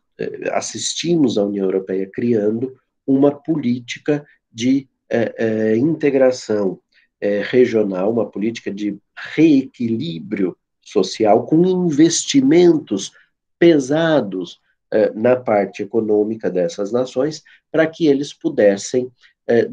assistimos 0.51 1.37
a 1.37 1.43
União 1.43 1.65
Europeia 1.65 2.09
criando 2.11 2.75
uma 3.05 3.31
política 3.31 4.25
de 4.57 4.87
é, 5.07 5.35
é, 5.37 5.77
integração 5.77 6.79
é, 7.21 7.43
regional, 7.43 8.11
uma 8.11 8.25
política 8.25 8.73
de 8.73 8.97
reequilíbrio 9.15 10.57
social 10.81 11.45
com 11.45 11.63
investimentos 11.63 13.11
pesados 13.59 14.59
é, 14.91 15.11
na 15.13 15.35
parte 15.35 15.83
econômica 15.83 16.49
dessas 16.49 16.91
nações, 16.91 17.43
para 17.71 17.85
que 17.85 18.07
eles 18.07 18.33
pudessem 18.33 19.11
é, 19.47 19.69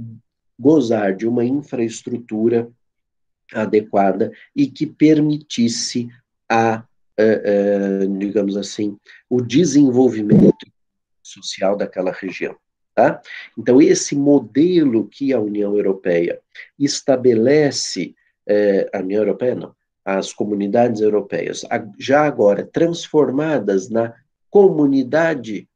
gozar 0.58 1.16
de 1.16 1.26
uma 1.26 1.46
infraestrutura 1.46 2.70
adequada 3.54 4.30
e 4.54 4.66
que 4.66 4.86
permitisse 4.86 6.08
a 6.46 6.84
é, 7.16 8.06
digamos 8.18 8.56
assim, 8.56 8.98
o 9.30 9.40
desenvolvimento 9.40 10.66
social 11.22 11.76
daquela 11.76 12.10
região. 12.10 12.56
Tá? 12.94 13.20
Então, 13.58 13.82
esse 13.82 14.14
modelo 14.14 15.08
que 15.08 15.32
a 15.32 15.40
União 15.40 15.76
Europeia 15.76 16.40
estabelece 16.78 18.14
é, 18.46 18.88
a 18.92 19.00
União 19.00 19.22
Europeia 19.22 19.54
não, 19.54 19.74
as 20.04 20.32
comunidades 20.32 21.00
europeias, 21.00 21.64
já 21.98 22.24
agora 22.24 22.64
transformadas 22.64 23.88
na 23.88 24.14
comunidade 24.50 25.66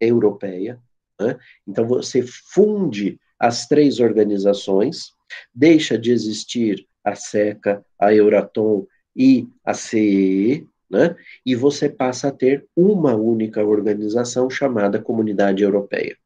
europeia, 0.00 0.78
né? 1.18 1.38
então 1.66 1.86
você 1.86 2.22
funde 2.22 3.18
as 3.38 3.66
três 3.66 4.00
organizações, 4.00 5.12
deixa 5.54 5.96
de 5.96 6.10
existir 6.10 6.86
a 7.04 7.14
SECA, 7.14 7.84
a 7.98 8.12
Euratom 8.12 8.86
e 9.14 9.48
a 9.64 9.74
CEE, 9.74 10.66
né? 10.90 11.16
e 11.46 11.54
você 11.54 11.88
passa 11.88 12.28
a 12.28 12.32
ter 12.32 12.66
uma 12.76 13.14
única 13.14 13.64
organização 13.64 14.50
chamada 14.50 15.00
Comunidade 15.00 15.62
Europeia. 15.62 16.16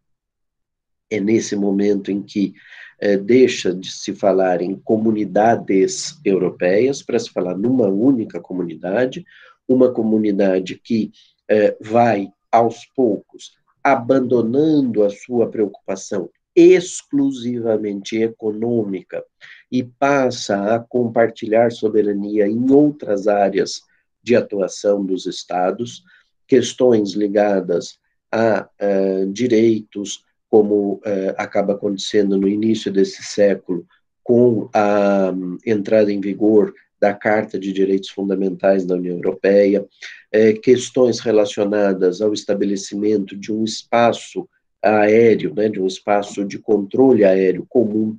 É 1.12 1.20
nesse 1.20 1.54
momento 1.54 2.10
em 2.10 2.22
que 2.22 2.54
é, 2.98 3.18
deixa 3.18 3.74
de 3.74 3.90
se 3.90 4.14
falar 4.14 4.62
em 4.62 4.74
comunidades 4.76 6.18
europeias 6.24 7.02
para 7.02 7.18
se 7.18 7.30
falar 7.30 7.54
numa 7.54 7.86
única 7.86 8.40
comunidade, 8.40 9.26
uma 9.68 9.92
comunidade 9.92 10.80
que 10.82 11.12
é, 11.46 11.76
vai, 11.80 12.30
aos 12.50 12.86
poucos, 12.96 13.52
abandonando 13.84 15.02
a 15.02 15.10
sua 15.10 15.50
preocupação 15.50 16.30
exclusivamente 16.56 18.16
econômica 18.16 19.22
e 19.70 19.82
passa 19.82 20.74
a 20.74 20.78
compartilhar 20.78 21.72
soberania 21.72 22.46
em 22.46 22.70
outras 22.70 23.28
áreas 23.28 23.82
de 24.22 24.34
atuação 24.34 25.04
dos 25.04 25.26
estados, 25.26 26.02
questões 26.46 27.12
ligadas 27.12 27.98
a 28.30 28.66
uh, 28.80 29.32
direitos, 29.32 30.24
como 30.52 30.96
uh, 30.96 31.32
acaba 31.38 31.72
acontecendo 31.72 32.36
no 32.36 32.46
início 32.46 32.92
desse 32.92 33.22
século, 33.22 33.86
com 34.22 34.68
a 34.74 35.32
um, 35.34 35.56
entrada 35.64 36.12
em 36.12 36.20
vigor 36.20 36.74
da 37.00 37.14
Carta 37.14 37.58
de 37.58 37.72
Direitos 37.72 38.10
Fundamentais 38.10 38.84
da 38.84 38.94
União 38.94 39.16
Europeia, 39.16 39.84
eh, 40.30 40.52
questões 40.52 41.20
relacionadas 41.20 42.20
ao 42.20 42.34
estabelecimento 42.34 43.34
de 43.34 43.50
um 43.50 43.64
espaço 43.64 44.46
aéreo, 44.80 45.54
né, 45.54 45.70
de 45.70 45.80
um 45.80 45.86
espaço 45.86 46.44
de 46.44 46.58
controle 46.58 47.24
aéreo 47.24 47.66
comum, 47.68 48.16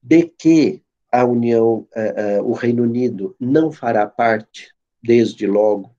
de 0.00 0.22
que 0.22 0.82
a 1.10 1.24
União, 1.24 1.88
uh, 1.96 2.44
o 2.44 2.52
Reino 2.52 2.84
Unido 2.84 3.34
não 3.40 3.72
fará 3.72 4.06
parte, 4.06 4.68
desde 5.02 5.46
logo, 5.46 5.90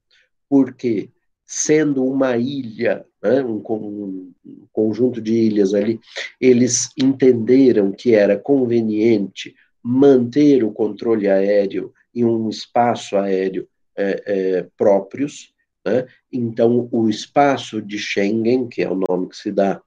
porque 0.48 1.10
sendo 1.54 2.02
uma 2.02 2.38
ilha, 2.38 3.04
né, 3.22 3.42
um, 3.44 3.62
um, 3.68 4.32
conjunto 4.72 5.20
de 5.20 5.34
ilhas 5.34 5.74
ali, 5.74 6.00
eles 6.40 6.88
entenderam 6.96 7.92
que 7.92 8.14
era 8.14 8.38
conveniente 8.38 9.54
manter 9.82 10.64
o 10.64 10.72
controle 10.72 11.28
aéreo 11.28 11.92
em 12.14 12.24
um 12.24 12.48
espaço 12.48 13.18
aéreo 13.18 13.68
é, 13.94 14.22
é, 14.26 14.66
próprios, 14.78 15.52
né? 15.84 16.06
então 16.32 16.88
o 16.90 17.10
espaço 17.10 17.82
de 17.82 17.98
Schengen, 17.98 18.66
que 18.66 18.80
é 18.80 18.88
o 18.88 18.98
nome 19.06 19.28
que 19.28 19.36
se 19.36 19.52
dá 19.52 19.78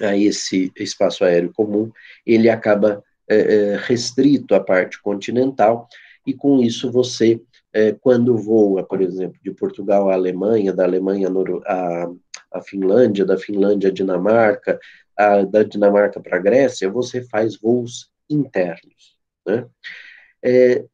a 0.00 0.16
esse 0.16 0.72
espaço 0.78 1.26
aéreo 1.26 1.52
comum, 1.52 1.92
ele 2.24 2.48
acaba 2.48 3.04
é, 3.28 3.36
é, 3.36 3.76
restrito 3.76 4.54
à 4.54 4.60
parte 4.60 4.98
continental, 5.02 5.86
e 6.26 6.32
com 6.32 6.62
isso 6.62 6.90
você, 6.90 7.38
é, 7.72 7.92
quando 7.92 8.36
voa, 8.36 8.82
por 8.82 9.00
exemplo, 9.00 9.38
de 9.42 9.50
Portugal 9.52 10.10
à 10.10 10.14
Alemanha, 10.14 10.72
da 10.72 10.84
Alemanha 10.84 11.28
à, 11.66 12.10
à 12.52 12.62
Finlândia, 12.62 13.24
da 13.24 13.38
Finlândia 13.38 13.90
à 13.90 13.92
Dinamarca, 13.92 14.78
a, 15.16 15.42
da 15.44 15.62
Dinamarca 15.62 16.20
para 16.20 16.36
a 16.36 16.40
Grécia, 16.40 16.90
você 16.90 17.22
faz 17.22 17.56
voos 17.56 18.10
internos. 18.28 19.16
Né? 19.46 19.66
É, 20.42 20.84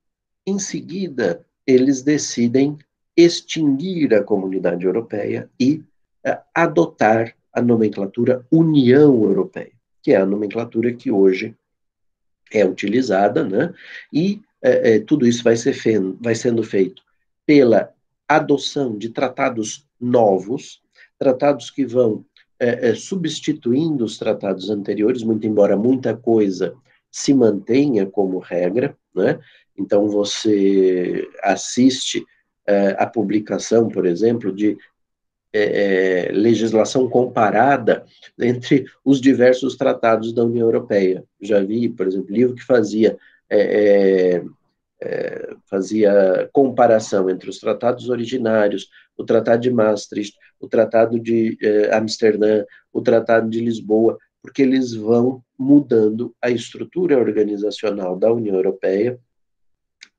em 0.47 0.59
seguida, 0.59 1.45
eles 1.67 2.03
decidem 2.03 2.77
extinguir 3.17 4.15
a 4.15 4.23
comunidade 4.23 4.85
europeia 4.85 5.49
e 5.59 5.83
é, 6.25 6.39
adotar 6.55 7.35
a 7.53 7.63
nomenclatura 7.63 8.45
União 8.51 9.23
Europeia, 9.25 9.73
que 10.03 10.13
é 10.13 10.17
a 10.17 10.27
nomenclatura 10.27 10.93
que 10.93 11.11
hoje 11.11 11.57
é 12.53 12.65
utilizada, 12.65 13.43
né? 13.43 13.73
E 14.13 14.41
é, 14.63 14.95
é, 14.95 15.01
tudo 15.01 15.27
isso 15.27 15.43
vai, 15.43 15.57
ser 15.57 15.73
fe 15.73 15.99
vai 16.21 16.35
sendo 16.35 16.63
feito 16.63 17.03
pela 17.45 17.93
adoção 18.29 18.97
de 18.97 19.11
tratados 19.11 19.87
novos, 20.01 20.83
tratados 21.19 21.71
que 21.71 21.85
vão 21.85 22.25
é, 22.59 22.91
é, 22.91 22.95
substituindo 22.95 24.05
os 24.05 24.19
tratados 24.19 24.71
anteriores, 24.71 25.23
muito 25.23 25.47
embora 25.47 25.77
muita 25.77 26.17
coisa 26.17 26.75
se 27.11 27.33
mantenha 27.33 28.07
como 28.07 28.39
regra, 28.39 28.97
né? 29.15 29.39
Então 29.79 30.09
você 30.09 31.29
assiste 31.43 32.25
é, 32.67 32.97
a 32.99 33.07
publicação, 33.07 33.89
por 33.89 34.07
exemplo, 34.07 34.53
de 34.53 34.77
é, 35.53 36.29
é, 36.29 36.33
legislação 36.33 37.09
comparada 37.09 38.05
entre 38.39 38.85
os 39.05 39.21
diversos 39.21 39.77
tratados 39.77 40.33
da 40.33 40.45
União 40.45 40.67
Europeia. 40.67 41.25
Já 41.41 41.63
vi, 41.63 41.89
por 41.89 42.07
exemplo, 42.07 42.35
livro 42.35 42.55
que 42.55 42.65
fazia 42.65 43.17
é, 43.51 44.37
é, 44.39 44.45
é, 45.03 45.55
fazia 45.69 46.49
comparação 46.53 47.29
entre 47.29 47.51
os 47.51 47.59
tratados 47.59 48.09
originários, 48.09 48.89
o 49.17 49.25
Tratado 49.25 49.63
de 49.63 49.71
Maastricht, 49.71 50.37
o 50.61 50.69
Tratado 50.69 51.19
de 51.19 51.59
Amsterdã, 51.93 52.65
o 52.93 53.01
Tratado 53.01 53.49
de 53.49 53.61
Lisboa, 53.61 54.19
porque 54.43 54.63
eles 54.63 54.95
vão 54.95 55.43
mudando 55.59 56.35
a 56.41 56.51
estrutura 56.51 57.19
organizacional 57.19 58.17
da 58.17 58.33
União 58.33 58.55
Europeia 58.55 59.19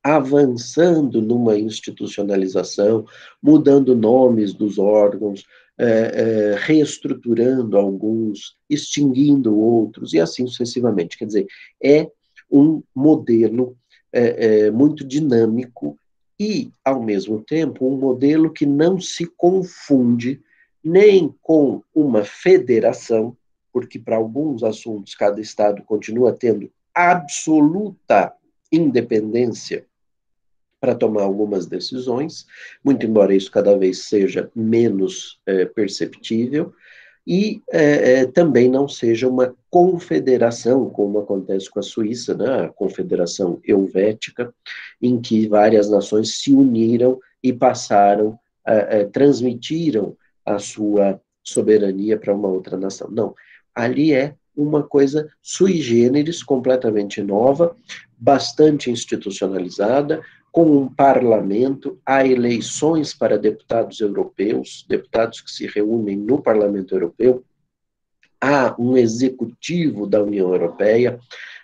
avançando 0.04 1.22
numa 1.22 1.58
institucionalização, 1.58 3.06
mudando 3.44 3.94
nomes 3.94 4.54
dos 4.54 4.80
órgãos, 4.80 5.44
é, 5.78 5.86
é, 5.86 6.56
reestruturando 6.58 7.78
alguns, 7.78 8.56
extinguindo 8.70 9.58
outros, 9.58 10.14
e 10.14 10.20
assim 10.20 10.48
sucessivamente. 10.48 11.18
Quer 11.18 11.26
dizer, 11.26 11.48
é 11.84 12.10
um 12.52 12.82
modelo 12.96 13.78
é, 14.12 14.66
é 14.66 14.72
muito 14.72 15.06
dinâmico 15.06 15.98
e, 16.40 16.72
ao 16.84 17.02
mesmo 17.02 17.42
tempo, 17.42 17.88
um 17.88 17.98
modelo 17.98 18.52
que 18.52 18.66
não 18.66 19.00
se 19.00 19.26
confunde 19.26 20.42
nem 20.84 21.34
com 21.42 21.84
uma 21.94 22.24
federação, 22.24 23.36
porque 23.74 24.00
para 24.00 24.16
alguns 24.16 24.64
assuntos 24.64 25.16
cada 25.16 25.42
Estado 25.42 25.84
continua 25.84 26.32
tendo 26.32 26.72
absoluta 26.94 28.34
independência 28.72 29.86
para 30.80 30.96
tomar 30.96 31.24
algumas 31.24 31.66
decisões, 31.66 32.46
muito 32.84 33.06
embora 33.06 33.34
isso 33.34 33.52
cada 33.52 33.76
vez 33.78 34.06
seja 34.06 34.50
menos 34.56 35.40
é, 35.46 35.66
perceptível, 35.66 36.74
e 37.28 37.62
é, 37.70 38.22
é, 38.22 38.26
também 38.26 38.70
não 38.70 38.88
seja 38.88 39.28
uma 39.28 39.54
confederação, 39.70 40.90
como 40.90 41.20
acontece 41.20 41.70
com 41.70 41.80
a 41.80 41.84
Suíça, 41.84 42.34
né, 42.34 42.64
a 42.64 42.70
Confederação 42.70 43.60
Helvética, 43.66 44.54
em 45.02 45.20
que 45.20 45.46
várias 45.46 45.90
nações 45.90 46.38
se 46.40 46.54
uniram 46.54 47.20
e 47.44 47.52
passaram, 47.52 48.40
é, 48.66 49.02
é, 49.02 49.06
transmitiram 49.06 50.16
a 50.46 50.58
sua 50.58 51.20
soberania 51.44 52.18
para 52.18 52.34
uma 52.34 52.48
outra 52.48 52.78
nação. 52.78 53.10
Não, 53.12 53.36
ali 53.76 54.14
é 54.14 54.34
uma 54.56 54.82
coisa 54.82 55.30
sui 55.42 55.82
generis, 55.82 56.42
completamente 56.42 57.22
nova, 57.22 57.76
bastante 58.18 58.90
institucionalizada, 58.90 60.22
com 60.58 60.76
um 60.76 60.90
parlamento, 60.90 62.00
há 62.04 62.26
eleições 62.26 63.14
para 63.14 63.38
deputados 63.38 64.00
europeus, 64.00 64.84
deputados 64.90 65.40
que 65.40 65.52
se 65.52 65.68
reúnem 65.68 66.18
no 66.18 66.42
Parlamento 66.42 66.96
Europeu, 66.96 67.44
há 68.42 68.76
um 68.80 68.98
executivo 68.98 70.08
da 70.08 70.24
União 70.24 70.52
Europeia 70.52 71.20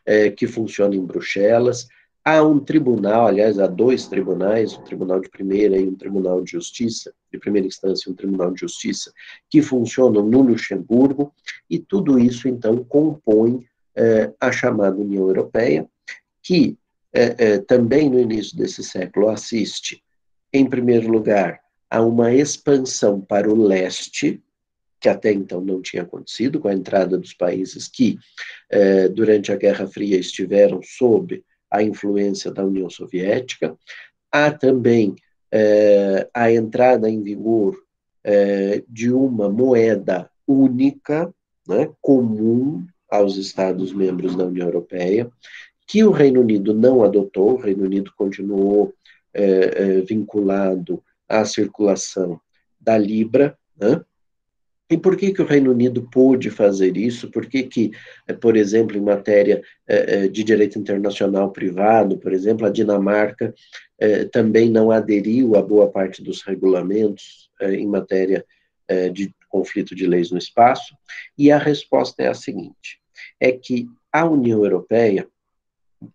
é, 0.05 0.29
que 0.29 0.45
funciona 0.45 0.95
em 0.95 1.03
Bruxelas, 1.03 1.87
há 2.23 2.43
um 2.43 2.59
tribunal, 2.59 3.25
aliás, 3.25 3.57
há 3.57 3.65
dois 3.65 4.05
tribunais, 4.05 4.77
um 4.77 4.83
tribunal 4.83 5.19
de 5.19 5.27
primeira 5.27 5.75
e 5.75 5.87
um 5.87 5.95
tribunal 5.95 6.43
de 6.43 6.51
justiça, 6.51 7.11
de 7.31 7.39
primeira 7.39 7.67
instância 7.67 8.11
um 8.11 8.15
tribunal 8.15 8.51
de 8.51 8.59
justiça, 8.59 9.11
que 9.49 9.63
funcionam 9.63 10.21
no 10.23 10.43
Luxemburgo, 10.43 11.33
e 11.67 11.79
tudo 11.79 12.19
isso, 12.19 12.47
então, 12.47 12.83
compõe 12.83 13.65
é, 13.95 14.31
a 14.39 14.51
chamada 14.51 14.95
União 14.97 15.27
Europeia, 15.27 15.89
que 16.43 16.77
é, 17.13 17.35
é, 17.37 17.57
também 17.59 18.09
no 18.09 18.19
início 18.19 18.57
desse 18.57 18.83
século 18.83 19.29
assiste, 19.29 20.03
em 20.51 20.65
primeiro 20.65 21.09
lugar, 21.09 21.59
a 21.89 22.01
uma 22.01 22.33
expansão 22.33 23.21
para 23.21 23.49
o 23.49 23.55
leste, 23.55 24.41
que 24.99 25.07
até 25.07 25.31
então 25.31 25.61
não 25.61 25.81
tinha 25.81 26.03
acontecido, 26.03 26.59
com 26.59 26.67
a 26.67 26.73
entrada 26.73 27.17
dos 27.17 27.33
países 27.33 27.87
que, 27.87 28.17
é, 28.69 29.07
durante 29.09 29.51
a 29.51 29.55
Guerra 29.55 29.85
Fria, 29.85 30.17
estiveram 30.17 30.81
sob 30.81 31.43
a 31.69 31.83
influência 31.83 32.51
da 32.51 32.65
União 32.65 32.89
Soviética. 32.89 33.77
Há 34.31 34.51
também 34.51 35.15
é, 35.51 36.27
a 36.33 36.51
entrada 36.51 37.09
em 37.09 37.21
vigor 37.21 37.77
é, 38.23 38.83
de 38.87 39.11
uma 39.11 39.49
moeda 39.49 40.29
única, 40.47 41.33
né, 41.67 41.89
comum 42.01 42.85
aos 43.09 43.37
Estados 43.37 43.93
membros 43.93 44.35
da 44.35 44.45
União 44.45 44.67
Europeia, 44.67 45.29
que 45.93 46.03
o 46.03 46.09
Reino 46.09 46.41
Unido 46.41 46.73
não 46.73 47.03
adotou, 47.03 47.53
o 47.53 47.61
Reino 47.61 47.83
Unido 47.83 48.11
continuou 48.17 48.95
é, 49.31 49.43
é, 49.43 50.01
vinculado 50.01 51.03
à 51.29 51.45
circulação 51.45 52.41
da 52.81 52.97
Libra, 52.97 53.55
né? 53.77 54.03
E 54.89 54.97
por 54.97 55.15
que, 55.15 55.31
que 55.31 55.41
o 55.43 55.45
Reino 55.45 55.69
Unido 55.69 56.09
pôde 56.11 56.49
fazer 56.49 56.97
isso? 56.97 57.29
Por 57.29 57.45
que, 57.45 57.61
que 57.61 57.91
é, 58.27 58.33
por 58.33 58.57
exemplo, 58.57 58.97
em 58.97 59.01
matéria 59.01 59.61
é, 59.87 60.15
é, 60.15 60.27
de 60.27 60.43
direito 60.43 60.79
internacional 60.79 61.51
privado, 61.51 62.17
por 62.17 62.33
exemplo, 62.33 62.65
a 62.65 62.71
Dinamarca 62.71 63.53
também 64.31 64.71
não 64.71 64.89
aderiu 64.89 65.55
a 65.55 65.61
boa 65.61 65.87
parte 65.89 66.23
dos 66.23 66.41
regulamentos 66.41 67.51
em 67.61 67.87
matéria 67.87 68.43
de 69.13 69.33
conflito 69.47 69.95
de 69.95 70.07
leis 70.07 70.31
no 70.31 70.37
espaço? 70.39 70.95
E 71.37 71.51
a 71.51 71.57
resposta 71.57 72.23
é 72.23 72.27
a 72.27 72.33
seguinte: 72.33 72.99
é 73.39 73.51
que 73.51 73.87
a 74.11 74.25
União 74.25 74.63
Europeia 74.63 75.27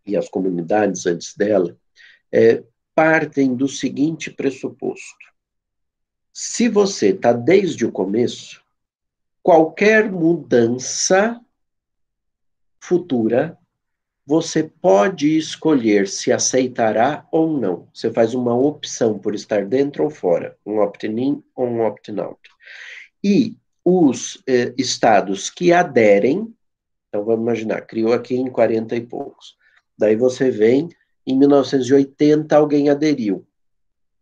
e 0.06 0.16
as 0.16 0.28
comunidades 0.28 1.06
antes 1.06 1.36
dela 1.36 1.76
partem 2.94 3.54
do 3.54 3.68
seguinte 3.68 4.30
pressuposto: 4.30 5.26
se 6.32 6.68
você 6.68 7.10
está 7.10 7.32
desde 7.32 7.86
o 7.86 7.92
começo, 7.92 8.62
qualquer 9.42 10.10
mudança 10.10 11.40
futura, 12.80 13.56
você 14.26 14.62
pode 14.62 15.38
escolher 15.38 16.06
se 16.06 16.30
aceitará 16.30 17.26
ou 17.32 17.58
não. 17.58 17.88
Você 17.94 18.12
faz 18.12 18.34
uma 18.34 18.54
opção 18.54 19.18
por 19.18 19.34
estar 19.34 19.64
dentro 19.64 20.04
ou 20.04 20.10
fora, 20.10 20.56
um 20.66 20.80
opt-in 20.80 21.42
ou 21.54 21.66
um 21.66 21.80
opt-out. 21.80 22.38
E 23.24 23.56
os 23.84 24.42
eh, 24.46 24.74
estados 24.76 25.48
que 25.48 25.72
aderem, 25.72 26.54
então 27.08 27.24
vamos 27.24 27.42
imaginar, 27.42 27.80
criou 27.82 28.12
aqui 28.12 28.36
em 28.36 28.50
40 28.50 28.96
e 28.96 29.00
poucos. 29.00 29.56
Daí 29.98 30.16
você 30.16 30.50
vem, 30.50 30.88
em 31.26 31.36
1980 31.36 32.56
alguém 32.56 32.88
aderiu 32.88 33.48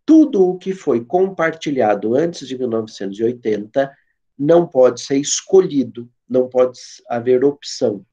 tudo 0.07 0.49
o 0.49 0.57
que 0.57 0.73
foi 0.73 1.05
compartilhado 1.05 2.15
antes 2.15 2.47
de 2.47 2.57
1980 2.57 3.93
não 4.39 4.65
pode 4.65 5.01
ser 5.01 5.17
escolhido, 5.17 6.09
não 6.29 6.49
pode 6.49 6.79
haver 7.09 7.45
opção. 7.45 8.07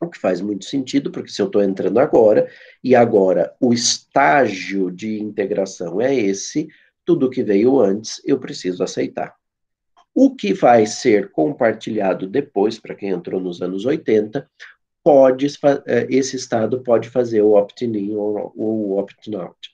O 0.00 0.08
que 0.08 0.18
faz 0.18 0.40
muito 0.40 0.64
sentido, 0.64 1.10
porque 1.10 1.30
se 1.30 1.42
eu 1.42 1.46
estou 1.46 1.62
entrando 1.62 1.98
agora, 1.98 2.50
e 2.82 2.94
agora 2.94 3.54
o 3.60 3.74
estágio 3.74 4.90
de 4.90 5.20
integração 5.20 6.00
é 6.00 6.14
esse, 6.14 6.68
tudo 7.04 7.28
que 7.28 7.42
veio 7.42 7.78
antes 7.78 8.22
eu 8.24 8.38
preciso 8.38 8.82
aceitar. 8.82 9.34
O 10.14 10.34
que 10.34 10.54
vai 10.54 10.86
ser 10.86 11.30
compartilhado 11.30 12.26
depois, 12.26 12.78
para 12.78 12.94
quem 12.94 13.10
entrou 13.10 13.38
nos 13.38 13.60
anos 13.60 13.84
80, 13.84 14.48
pode, 15.02 15.46
eh, 15.86 16.06
esse 16.10 16.36
Estado 16.36 16.80
pode 16.80 17.08
fazer 17.08 17.42
o 17.42 17.52
opt-in 17.52 18.14
ou 18.14 18.52
o 18.56 18.98
opt-out. 18.98 19.70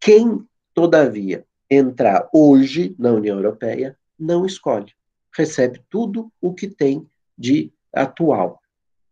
Quem 0.00 0.46
todavia, 0.74 1.44
entrar 1.70 2.28
hoje 2.32 2.94
na 2.98 3.12
União 3.12 3.36
Europeia, 3.36 3.96
não 4.18 4.44
escolhe. 4.44 4.92
Recebe 5.34 5.80
tudo 5.88 6.30
o 6.40 6.52
que 6.52 6.68
tem 6.68 7.08
de 7.36 7.72
atual. 7.92 8.60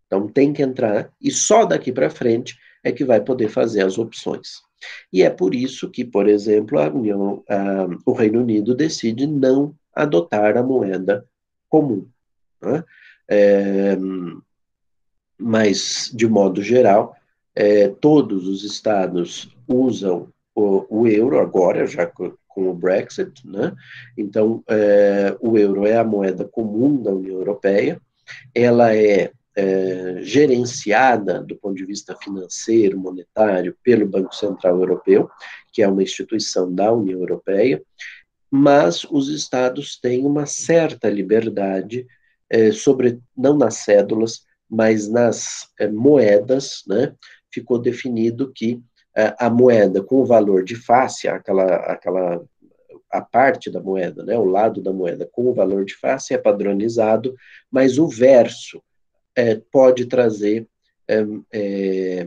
Então 0.06 0.28
tem 0.28 0.52
que 0.52 0.62
entrar 0.62 1.10
e 1.20 1.30
só 1.30 1.64
daqui 1.64 1.90
para 1.90 2.10
frente 2.10 2.58
é 2.84 2.92
que 2.92 3.04
vai 3.04 3.20
poder 3.20 3.48
fazer 3.48 3.82
as 3.82 3.96
opções. 3.96 4.60
E 5.12 5.22
é 5.22 5.30
por 5.30 5.54
isso 5.54 5.88
que, 5.88 6.04
por 6.04 6.28
exemplo, 6.28 6.78
a 6.78 6.88
União, 6.88 7.42
a, 7.48 7.86
o 8.04 8.12
Reino 8.12 8.40
Unido 8.40 8.74
decide 8.74 9.26
não 9.26 9.74
adotar 9.94 10.56
a 10.56 10.62
moeda 10.62 11.24
comum. 11.68 12.06
Né? 12.60 12.84
É, 13.28 13.96
mas, 15.42 16.10
de 16.14 16.26
modo 16.26 16.62
geral, 16.62 17.14
é, 17.54 17.88
todos 17.88 18.46
os 18.46 18.64
estados 18.64 19.54
usam 19.68 20.28
o, 20.54 21.02
o 21.02 21.06
euro 21.06 21.38
agora, 21.38 21.86
já 21.86 22.06
com, 22.06 22.32
o 22.54 22.74
Brexit, 22.74 23.46
né? 23.46 23.72
Então, 24.16 24.62
é, 24.68 25.34
o 25.40 25.56
euro 25.56 25.86
é 25.86 25.96
a 25.96 26.04
moeda 26.04 26.44
comum 26.44 27.02
da 27.02 27.10
União 27.10 27.38
Europeia, 27.38 28.00
ela 28.54 28.94
é, 28.94 29.32
é, 29.56 30.18
gerenciada 30.20 31.42
do 31.42 31.56
ponto 31.56 31.74
de 31.74 31.86
vista 31.86 32.14
financeiro, 32.16 32.98
monetário, 32.98 33.76
pelo 33.82 34.06
Banco 34.06 34.34
Central 34.34 34.78
Europeu, 34.78 35.30
que 35.72 35.82
é 35.82 35.88
uma 35.88 36.02
instituição 36.02 36.72
da 36.72 36.92
União 36.92 37.20
Europeia, 37.20 37.82
mas 38.50 39.04
os 39.10 39.30
estados 39.30 39.98
têm 39.98 40.26
uma 40.26 40.44
certa 40.44 41.08
liberdade 41.08 42.06
é, 42.50 42.70
sobre, 42.70 43.18
não 43.34 43.56
nas 43.56 43.76
cédulas, 43.76 44.44
mas 44.72 45.06
nas 45.06 45.68
é, 45.78 45.86
moedas, 45.86 46.82
né? 46.86 47.14
Ficou 47.52 47.78
definido 47.78 48.50
que 48.50 48.82
a 49.38 49.50
moeda 49.50 50.02
com 50.02 50.22
o 50.22 50.24
valor 50.24 50.64
de 50.64 50.74
face, 50.74 51.28
aquela, 51.28 51.66
aquela 51.92 52.42
a 53.10 53.20
parte 53.20 53.70
da 53.70 53.78
moeda, 53.78 54.24
né, 54.24 54.38
o 54.38 54.46
lado 54.46 54.80
da 54.80 54.90
moeda 54.90 55.28
com 55.30 55.48
o 55.48 55.52
valor 55.52 55.84
de 55.84 55.94
face 55.94 56.32
é 56.32 56.38
padronizado, 56.38 57.34
mas 57.70 57.98
o 57.98 58.08
verso 58.08 58.82
é, 59.36 59.56
pode 59.70 60.06
trazer, 60.06 60.66
é, 61.06 61.22
é, 61.52 62.26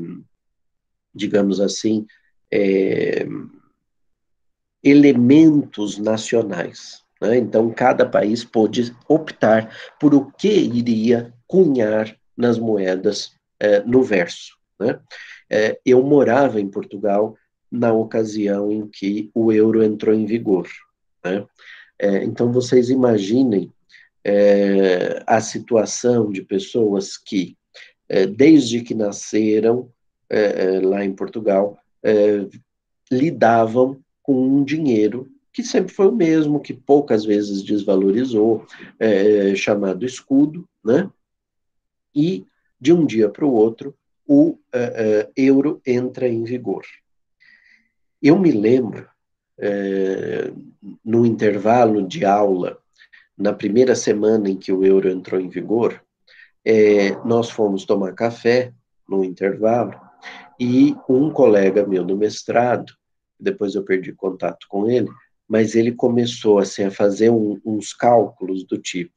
digamos 1.11 1.59
assim, 1.59 2.05
é, 2.51 3.25
elementos 4.83 5.97
nacionais. 5.97 7.03
Né? 7.19 7.37
Então, 7.37 7.71
cada 7.71 8.05
país 8.05 8.43
pode 8.43 8.95
optar 9.07 9.75
por 9.99 10.13
o 10.13 10.31
que 10.33 10.49
iria 10.49 11.33
cunhar 11.47 12.15
nas 12.37 12.57
moedas 12.57 13.33
é, 13.59 13.81
no 13.81 14.03
verso. 14.03 14.57
Né? 14.79 14.99
É, 15.49 15.79
eu 15.85 16.03
morava 16.03 16.59
em 16.59 16.67
Portugal 16.67 17.35
na 17.71 17.93
ocasião 17.93 18.71
em 18.71 18.87
que 18.87 19.29
o 19.33 19.51
euro 19.51 19.83
entrou 19.83 20.13
em 20.13 20.25
vigor. 20.25 20.67
Né? 21.23 21.45
É, 21.99 22.23
então, 22.23 22.51
vocês 22.51 22.89
imaginem 22.89 23.71
é, 24.23 25.23
a 25.25 25.39
situação 25.39 26.31
de 26.31 26.41
pessoas 26.41 27.17
que, 27.17 27.55
é, 28.09 28.25
desde 28.25 28.81
que 28.81 28.93
nasceram 28.93 29.89
é, 30.29 30.79
lá 30.81 31.03
em 31.03 31.13
Portugal, 31.13 31.77
lidavam 33.11 33.99
com 34.21 34.39
um 34.39 34.63
dinheiro 34.63 35.27
que 35.51 35.63
sempre 35.63 35.91
foi 35.91 36.07
o 36.07 36.15
mesmo, 36.15 36.59
que 36.59 36.71
poucas 36.71 37.25
vezes 37.25 37.63
desvalorizou, 37.63 38.63
chamado 39.55 40.05
escudo, 40.05 40.67
né? 40.83 41.09
E, 42.15 42.45
de 42.79 42.93
um 42.93 43.05
dia 43.05 43.29
para 43.29 43.45
o 43.45 43.53
outro, 43.53 43.95
o 44.27 44.49
uh, 44.49 44.53
uh, 44.53 45.31
euro 45.35 45.81
entra 45.85 46.27
em 46.27 46.43
vigor. 46.43 46.83
Eu 48.21 48.39
me 48.39 48.51
lembro, 48.51 49.07
uh, 49.59 50.73
no 51.03 51.25
intervalo 51.25 52.07
de 52.07 52.25
aula, 52.25 52.77
na 53.37 53.53
primeira 53.53 53.95
semana 53.95 54.49
em 54.49 54.57
que 54.57 54.71
o 54.71 54.83
euro 54.83 55.09
entrou 55.09 55.39
em 55.39 55.49
vigor, 55.49 56.01
nós 57.25 57.51
fomos 57.51 57.85
tomar 57.85 58.13
café 58.13 58.73
no 59.07 59.23
intervalo 59.23 59.93
e 60.59 60.95
um 61.07 61.29
colega 61.29 61.85
meu 61.85 62.03
do 62.03 62.17
mestrado, 62.17 62.93
depois 63.39 63.75
eu 63.75 63.83
perdi 63.83 64.13
contato 64.13 64.65
com 64.69 64.89
ele, 64.89 65.09
mas 65.47 65.75
ele 65.75 65.91
começou 65.91 66.59
assim, 66.59 66.83
a 66.83 66.91
fazer 66.91 67.29
um, 67.29 67.59
uns 67.65 67.93
cálculos 67.93 68.63
do 68.63 68.77
tipo, 68.77 69.14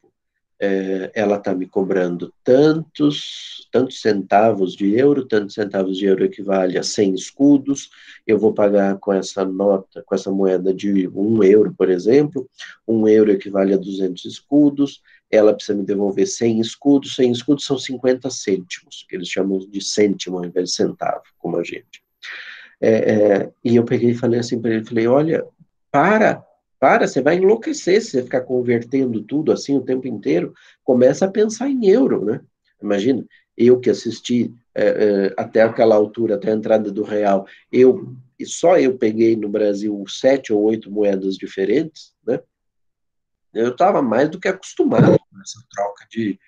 é, 0.59 1.11
ela 1.13 1.37
está 1.37 1.55
me 1.55 1.65
cobrando 1.65 2.33
tantos, 2.43 3.67
tantos 3.71 4.01
centavos 4.01 4.75
de 4.75 4.93
euro, 4.95 5.25
tantos 5.25 5.55
centavos 5.55 5.97
de 5.97 6.05
euro 6.05 6.25
equivale 6.25 6.77
a 6.77 6.83
100 6.83 7.13
escudos, 7.13 7.89
eu 8.27 8.37
vou 8.37 8.53
pagar 8.53 8.97
com 8.97 9.13
essa 9.13 9.45
nota, 9.45 10.03
com 10.05 10.13
essa 10.13 10.29
moeda 10.29 10.73
de 10.73 11.07
um 11.07 11.41
euro, 11.41 11.73
por 11.77 11.89
exemplo, 11.89 12.49
um 12.87 13.07
euro 13.07 13.31
equivale 13.31 13.73
a 13.73 13.77
200 13.77 14.25
escudos, 14.25 15.01
ela 15.31 15.53
precisa 15.53 15.77
me 15.77 15.85
devolver 15.85 16.27
100 16.27 16.59
escudos, 16.59 17.15
100 17.15 17.31
escudos 17.31 17.65
são 17.65 17.77
50 17.77 18.29
cêntimos, 18.29 19.05
que 19.07 19.15
eles 19.15 19.29
chamam 19.29 19.59
de 19.59 19.81
cêntimo 19.81 20.37
ao 20.37 20.45
invés 20.45 20.69
de 20.69 20.75
centavo, 20.75 21.23
como 21.37 21.57
a 21.57 21.63
gente. 21.63 22.03
É, 22.81 22.91
é, 22.91 23.51
e 23.63 23.75
eu 23.75 23.83
peguei 23.83 24.11
e 24.11 24.15
falei 24.15 24.39
assim 24.39 24.59
para 24.59 24.71
ele, 24.71 24.85
falei, 24.85 25.07
olha, 25.07 25.45
para, 25.91 26.43
para, 26.79 27.07
você 27.07 27.21
vai 27.21 27.35
enlouquecer 27.35 28.01
se 28.01 28.11
você 28.11 28.23
ficar 28.23 28.41
convertendo 28.41 29.21
tudo 29.21 29.51
assim 29.51 29.75
o 29.75 29.83
tempo 29.83 30.07
inteiro. 30.07 30.53
Começa 30.83 31.25
a 31.25 31.31
pensar 31.31 31.69
em 31.69 31.87
euro, 31.87 32.23
né? 32.23 32.41
Imagina, 32.81 33.25
eu 33.57 33.79
que 33.79 33.89
assisti 33.89 34.53
é, 34.73 34.85
é, 34.85 35.33
até 35.37 35.61
aquela 35.61 35.95
altura, 35.95 36.35
até 36.35 36.51
a 36.51 36.55
entrada 36.55 36.89
do 36.89 37.03
real, 37.03 37.45
eu 37.69 38.15
só 38.45 38.79
eu 38.79 38.97
peguei 38.97 39.35
no 39.35 39.49
Brasil 39.49 40.01
sete 40.07 40.53
ou 40.53 40.61
oito 40.63 40.89
moedas 40.89 41.35
diferentes, 41.35 42.13
né? 42.25 42.39
Eu 43.53 43.71
estava 43.71 44.01
mais 44.01 44.29
do 44.29 44.39
que 44.39 44.47
acostumado 44.47 45.19
com 45.19 45.41
essa 45.41 45.59
troca 45.71 46.05
de, 46.09 46.39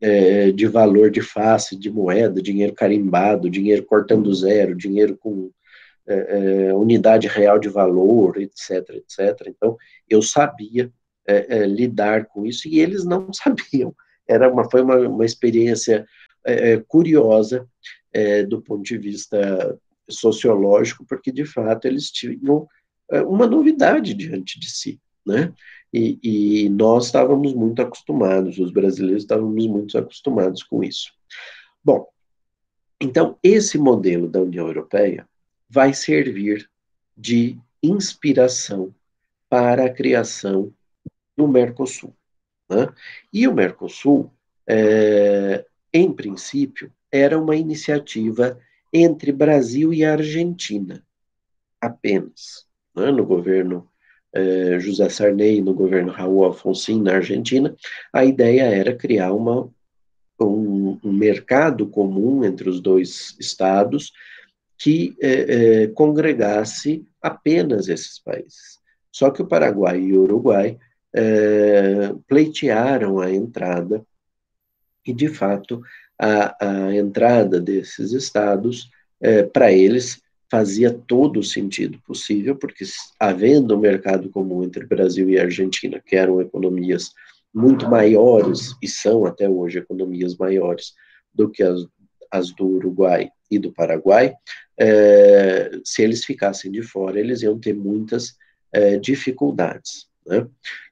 é, 0.00 0.50
de 0.50 0.66
valor 0.66 1.10
de 1.10 1.22
face, 1.22 1.76
de 1.76 1.90
moeda, 1.90 2.42
dinheiro 2.42 2.74
carimbado, 2.74 3.48
dinheiro 3.48 3.84
cortando 3.84 4.34
zero, 4.34 4.74
dinheiro 4.74 5.16
com 5.16 5.50
é, 6.06 6.68
é, 6.68 6.74
unidade 6.74 7.28
real 7.28 7.58
de 7.58 7.68
valor, 7.68 8.36
etc, 8.38 8.88
etc. 8.90 9.46
Então, 9.46 9.76
eu 10.08 10.22
sabia 10.22 10.90
é, 11.26 11.58
é 11.58 11.66
lidar 11.66 12.26
com 12.26 12.44
isso 12.44 12.66
e 12.66 12.80
eles 12.80 13.04
não 13.04 13.30
sabiam. 13.32 13.94
Era 14.26 14.50
uma, 14.50 14.68
foi 14.68 14.82
uma, 14.82 14.96
uma 14.96 15.24
experiência 15.24 16.06
é, 16.44 16.78
curiosa 16.78 17.66
do 18.48 18.60
ponto 18.60 18.82
de 18.82 18.98
vista 18.98 19.78
sociológico, 20.08 21.06
porque 21.08 21.30
de 21.30 21.44
fato 21.44 21.84
eles 21.86 22.10
tinham 22.10 22.66
uma 23.24 23.46
novidade 23.46 24.14
diante 24.14 24.58
de 24.58 24.68
si, 24.68 25.00
né? 25.24 25.54
E, 25.94 26.18
e, 26.20 26.68
nós 26.70 27.06
estávamos 27.06 27.54
muito 27.54 27.80
acostumados, 27.80 28.58
os 28.58 28.72
brasileiros 28.72 29.22
estávamos 29.22 29.64
muito 29.68 29.96
acostumados 29.96 30.64
com 30.64 30.82
isso. 30.82 31.12
Bom, 31.84 32.08
então 33.00 33.38
esse 33.44 33.78
modelo 33.78 34.28
da 34.28 34.40
União 34.40 34.66
Europeia 34.66 35.24
vai 35.70 35.94
servir 35.94 36.68
de 37.16 37.56
inspiração 37.80 38.92
para 39.48 39.86
a 39.86 39.90
criação 39.90 40.74
do 41.36 41.46
Mercosul. 41.46 42.14
Né? 42.68 42.88
E 43.32 43.46
o 43.46 43.54
Mercosul, 43.54 44.32
é, 44.66 45.64
em 45.92 46.12
princípio, 46.12 46.92
era 47.10 47.38
uma 47.38 47.56
iniciativa 47.56 48.58
entre 48.92 49.32
Brasil 49.32 49.92
e 49.92 50.04
Argentina, 50.04 51.04
apenas. 51.80 52.66
Né? 52.94 53.10
No 53.12 53.24
governo 53.24 53.88
é, 54.32 54.78
José 54.80 55.08
Sarney, 55.08 55.60
no 55.60 55.74
governo 55.74 56.12
Raul 56.12 56.44
Alfonsin, 56.44 57.00
na 57.00 57.14
Argentina, 57.14 57.74
a 58.12 58.24
ideia 58.24 58.62
era 58.62 58.94
criar 58.94 59.32
uma, 59.32 59.68
um, 60.40 60.98
um 61.02 61.12
mercado 61.12 61.88
comum 61.88 62.44
entre 62.44 62.68
os 62.68 62.80
dois 62.80 63.36
estados 63.38 64.12
que 64.80 65.14
é, 65.20 65.82
é, 65.82 65.86
congregasse 65.88 67.06
apenas 67.20 67.86
esses 67.86 68.18
países. 68.18 68.80
Só 69.12 69.30
que 69.30 69.42
o 69.42 69.46
Paraguai 69.46 70.00
e 70.00 70.16
o 70.16 70.22
Uruguai 70.22 70.78
é, 71.14 72.14
pleitearam 72.26 73.20
a 73.20 73.30
entrada, 73.30 74.02
e 75.06 75.12
de 75.12 75.28
fato 75.28 75.82
a, 76.18 76.86
a 76.86 76.96
entrada 76.96 77.60
desses 77.60 78.12
estados, 78.12 78.90
é, 79.20 79.42
para 79.42 79.70
eles, 79.70 80.22
fazia 80.50 80.90
todo 80.90 81.40
o 81.40 81.44
sentido 81.44 82.00
possível, 82.06 82.56
porque 82.56 82.84
havendo 83.18 83.76
um 83.76 83.80
mercado 83.80 84.30
comum 84.30 84.64
entre 84.64 84.86
Brasil 84.86 85.28
e 85.28 85.38
Argentina, 85.38 86.02
que 86.04 86.16
eram 86.16 86.40
economias 86.40 87.12
muito 87.52 87.86
maiores, 87.86 88.74
e 88.80 88.88
são 88.88 89.26
até 89.26 89.46
hoje 89.46 89.78
economias 89.78 90.36
maiores 90.36 90.94
do 91.34 91.50
que 91.50 91.62
as, 91.62 91.86
as 92.30 92.50
do 92.50 92.66
Uruguai 92.66 93.30
e 93.50 93.58
do 93.58 93.72
Paraguai, 93.72 94.34
é, 94.78 95.70
se 95.84 96.02
eles 96.02 96.24
ficassem 96.24 96.70
de 96.70 96.82
fora, 96.82 97.18
eles 97.18 97.42
iam 97.42 97.58
ter 97.58 97.74
muitas 97.74 98.36
é, 98.72 98.96
dificuldades. 98.96 100.08
Né? 100.26 100.46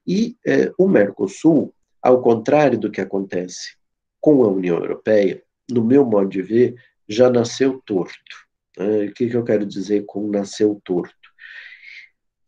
E 0.06 0.36
é, 0.46 0.72
o 0.76 0.88
Mercosul, 0.88 1.72
ao 2.02 2.20
contrário 2.20 2.78
do 2.78 2.90
que 2.90 3.00
acontece 3.00 3.76
com 4.20 4.42
a 4.42 4.48
União 4.48 4.76
Europeia, 4.76 5.42
no 5.70 5.84
meu 5.84 6.04
modo 6.04 6.28
de 6.28 6.42
ver, 6.42 6.74
já 7.08 7.30
nasceu 7.30 7.80
torto. 7.86 8.46
Né? 8.76 9.04
O 9.04 9.12
que, 9.12 9.28
que 9.28 9.36
eu 9.36 9.44
quero 9.44 9.64
dizer 9.64 10.04
com 10.06 10.28
nasceu 10.28 10.80
torto? 10.84 11.14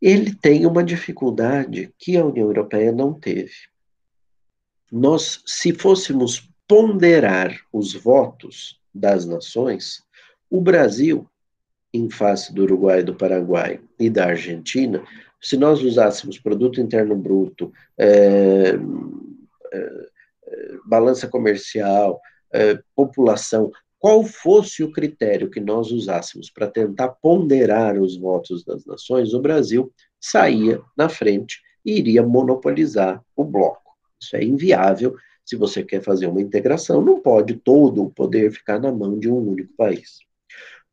Ele 0.01 0.35
tem 0.35 0.65
uma 0.65 0.83
dificuldade 0.83 1.93
que 1.97 2.17
a 2.17 2.25
União 2.25 2.47
Europeia 2.47 2.91
não 2.91 3.13
teve. 3.13 3.53
Nós, 4.91 5.41
se 5.45 5.73
fôssemos 5.73 6.51
ponderar 6.67 7.55
os 7.71 7.93
votos 7.93 8.80
das 8.93 9.25
nações, 9.25 10.03
o 10.49 10.59
Brasil, 10.59 11.27
em 11.93 12.09
face 12.09 12.53
do 12.53 12.63
Uruguai, 12.63 13.03
do 13.03 13.15
Paraguai 13.15 13.79
e 13.99 14.09
da 14.09 14.25
Argentina, 14.27 15.03
se 15.41 15.57
nós 15.57 15.81
usássemos 15.81 16.37
produto 16.37 16.79
interno 16.79 17.15
bruto, 17.15 17.71
é, 17.97 18.77
é, 19.73 20.07
balança 20.85 21.27
comercial, 21.27 22.21
é, 22.53 22.79
população, 22.95 23.71
qual 23.97 24.23
fosse 24.23 24.83
o 24.83 24.91
critério 24.91 25.49
que 25.49 25.59
nós 25.59 25.91
usássemos 25.91 26.49
para 26.49 26.67
tentar 26.67 27.09
ponderar 27.09 27.99
os 27.99 28.17
votos 28.17 28.63
das 28.63 28.85
nações, 28.85 29.33
o 29.33 29.39
Brasil 29.39 29.91
saía 30.19 30.81
na 30.97 31.07
frente 31.07 31.61
e 31.85 31.97
iria 31.97 32.23
monopolizar 32.23 33.23
o 33.35 33.43
bloco. 33.43 33.95
Isso 34.19 34.35
é 34.35 34.43
inviável 34.43 35.15
se 35.51 35.57
você 35.57 35.83
quer 35.83 36.01
fazer 36.01 36.27
uma 36.27 36.39
integração, 36.39 37.01
não 37.01 37.19
pode 37.19 37.55
todo 37.55 38.03
o 38.03 38.09
poder 38.09 38.53
ficar 38.53 38.79
na 38.79 38.89
mão 38.89 39.19
de 39.19 39.29
um 39.29 39.35
único 39.35 39.73
país. 39.75 40.19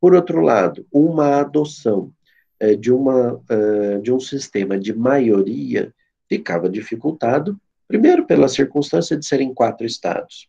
Por 0.01 0.17
outro 0.17 0.41
lado, 0.41 0.85
uma 0.93 1.37
adoção 1.37 2.11
é, 2.59 2.75
de, 2.75 2.93
uma, 2.93 3.41
é, 3.49 3.99
de 3.99 4.13
um 4.13 4.19
sistema 4.19 4.77
de 4.77 4.93
maioria 4.93 5.95
ficava 6.29 6.69
dificultado, 6.69 7.57
primeiro 7.87 8.27
pela 8.27 8.49
circunstância 8.49 9.17
de 9.17 9.25
serem 9.25 9.55
quatro 9.55 9.87
estados, 9.87 10.49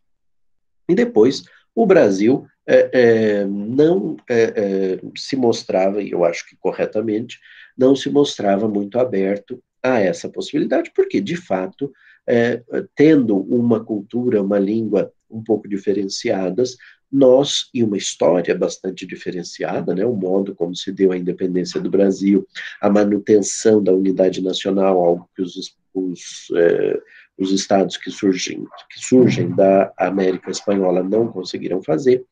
e 0.90 0.96
depois 0.96 1.44
o 1.76 1.86
Brasil 1.86 2.48
é, 2.66 2.90
é, 2.92 3.46
não 3.46 4.18
é, 4.28 5.00
se 5.16 5.36
mostrava, 5.36 6.02
e 6.02 6.10
eu 6.10 6.26
acho 6.26 6.50
que 6.50 6.56
corretamente, 6.56 7.40
não 7.78 7.96
se 7.96 8.10
mostrava 8.10 8.68
muito 8.68 8.98
aberto 8.98 9.62
a 9.84 10.00
essa 10.00 10.28
possibilidade, 10.28 10.92
porque, 10.96 11.22
de 11.22 11.38
fato, 11.38 11.94
é, 12.28 12.64
tendo 12.96 13.38
uma 13.38 13.84
cultura, 13.84 14.42
uma 14.42 14.60
língua 14.60 15.12
um 15.30 15.44
pouco 15.44 15.68
diferenciadas, 15.68 16.76
nós, 17.12 17.70
e 17.74 17.84
uma 17.84 17.98
história 17.98 18.56
bastante 18.56 19.06
diferenciada, 19.06 19.96
né, 19.96 20.06
o 20.06 20.16
modo 20.16 20.54
como 20.54 20.76
se 20.76 20.92
deu 20.92 21.12
a 21.12 21.18
independência 21.18 21.82
do 21.82 21.90
Brasil, 21.90 22.48
a 22.80 22.90
manutenção 22.90 23.84
da 23.84 23.92
unidade 23.92 24.42
nacional, 24.44 25.04
algo 25.04 25.30
que 25.36 25.42
os, 25.42 25.76
os, 25.94 26.48
é, 26.56 27.00
os 27.38 27.52
estados 27.52 27.98
que 27.98 28.12
surgem, 28.12 28.64
que 28.92 29.00
surgem 29.00 29.50
da 29.50 29.92
América 29.98 30.52
Espanhola 30.52 31.02
não 31.02 31.28
conseguiram 31.28 31.82
fazer, 31.82 32.24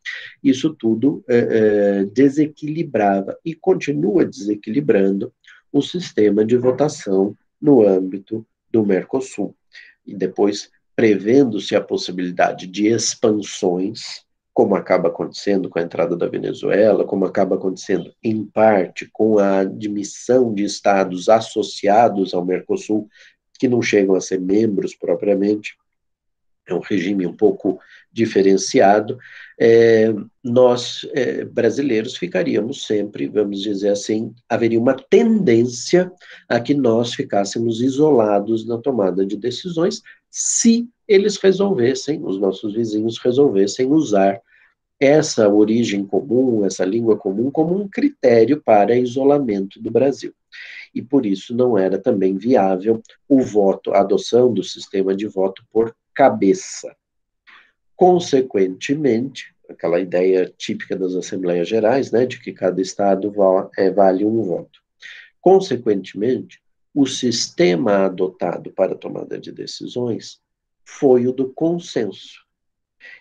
isso 0.43 0.75
tudo 0.75 1.23
é, 1.27 2.05
desequilibrava 2.05 3.35
e 3.43 3.55
continua 3.55 4.25
desequilibrando 4.25 5.33
o 5.71 5.81
sistema 5.81 6.45
de 6.45 6.55
votação 6.55 7.35
no 7.59 7.87
âmbito 7.87 8.45
do 8.77 8.85
Mercosul. 8.85 9.55
E 10.05 10.15
depois, 10.15 10.69
prevendo-se 10.95 11.75
a 11.75 11.81
possibilidade 11.81 12.67
de 12.67 12.87
expansões, 12.87 14.23
como 14.53 14.75
acaba 14.75 15.09
acontecendo 15.09 15.67
com 15.67 15.79
a 15.79 15.81
entrada 15.81 16.15
da 16.15 16.27
Venezuela, 16.27 17.03
como 17.03 17.25
acaba 17.25 17.55
acontecendo, 17.55 18.13
em 18.23 18.45
parte, 18.45 19.09
com 19.11 19.39
a 19.39 19.59
admissão 19.59 20.53
de 20.53 20.63
estados 20.63 21.27
associados 21.27 22.33
ao 22.33 22.45
Mercosul, 22.45 23.07
que 23.59 23.67
não 23.67 23.81
chegam 23.81 24.15
a 24.15 24.21
ser 24.21 24.39
membros 24.39 24.95
propriamente, 24.95 25.75
é 26.67 26.73
um 26.73 26.79
regime 26.79 27.25
um 27.25 27.33
pouco 27.33 27.79
diferenciado, 28.11 29.17
é, 29.59 30.13
nós, 30.43 31.07
é, 31.13 31.45
brasileiros, 31.45 32.17
ficaríamos 32.17 32.85
sempre, 32.85 33.27
vamos 33.27 33.61
dizer 33.61 33.89
assim, 33.89 34.33
haveria 34.49 34.79
uma 34.79 34.93
tendência 34.93 36.11
a 36.47 36.59
que 36.59 36.73
nós 36.73 37.13
ficássemos 37.13 37.81
isolados 37.81 38.67
na 38.67 38.77
tomada 38.77 39.25
de 39.25 39.37
decisões, 39.37 40.01
se 40.29 40.87
eles 41.07 41.37
resolvessem, 41.37 42.21
os 42.23 42.39
nossos 42.39 42.73
vizinhos 42.73 43.17
resolvessem 43.17 43.87
usar 43.91 44.41
essa 44.99 45.47
origem 45.47 46.05
comum, 46.05 46.65
essa 46.65 46.83
língua 46.83 47.15
comum, 47.15 47.51
como 47.51 47.79
um 47.79 47.87
critério 47.87 48.61
para 48.63 48.97
isolamento 48.97 49.79
do 49.81 49.91
Brasil. 49.91 50.33
E 50.93 51.01
por 51.01 51.25
isso 51.25 51.55
não 51.55 51.77
era 51.77 51.99
também 51.99 52.35
viável 52.35 53.01
o 53.29 53.41
voto, 53.41 53.93
a 53.93 53.99
adoção 53.99 54.51
do 54.51 54.63
sistema 54.63 55.15
de 55.15 55.27
voto 55.27 55.63
por 55.71 55.95
cabeça. 56.17 56.95
Consequentemente, 57.95 59.53
aquela 59.69 59.99
ideia 59.99 60.51
típica 60.57 60.95
das 60.95 61.13
Assembleias 61.15 61.67
Gerais, 61.67 62.11
né, 62.11 62.25
de 62.25 62.39
que 62.39 62.51
cada 62.51 62.81
Estado 62.81 63.33
é, 63.77 63.91
vale 63.91 64.25
um 64.25 64.41
voto. 64.41 64.81
Consequentemente, 65.39 66.61
o 66.93 67.05
sistema 67.05 68.05
adotado 68.05 68.71
para 68.71 68.93
a 68.93 68.97
tomada 68.97 69.37
de 69.37 69.51
decisões 69.51 70.41
foi 70.83 71.27
o 71.27 71.31
do 71.31 71.53
consenso. 71.53 72.45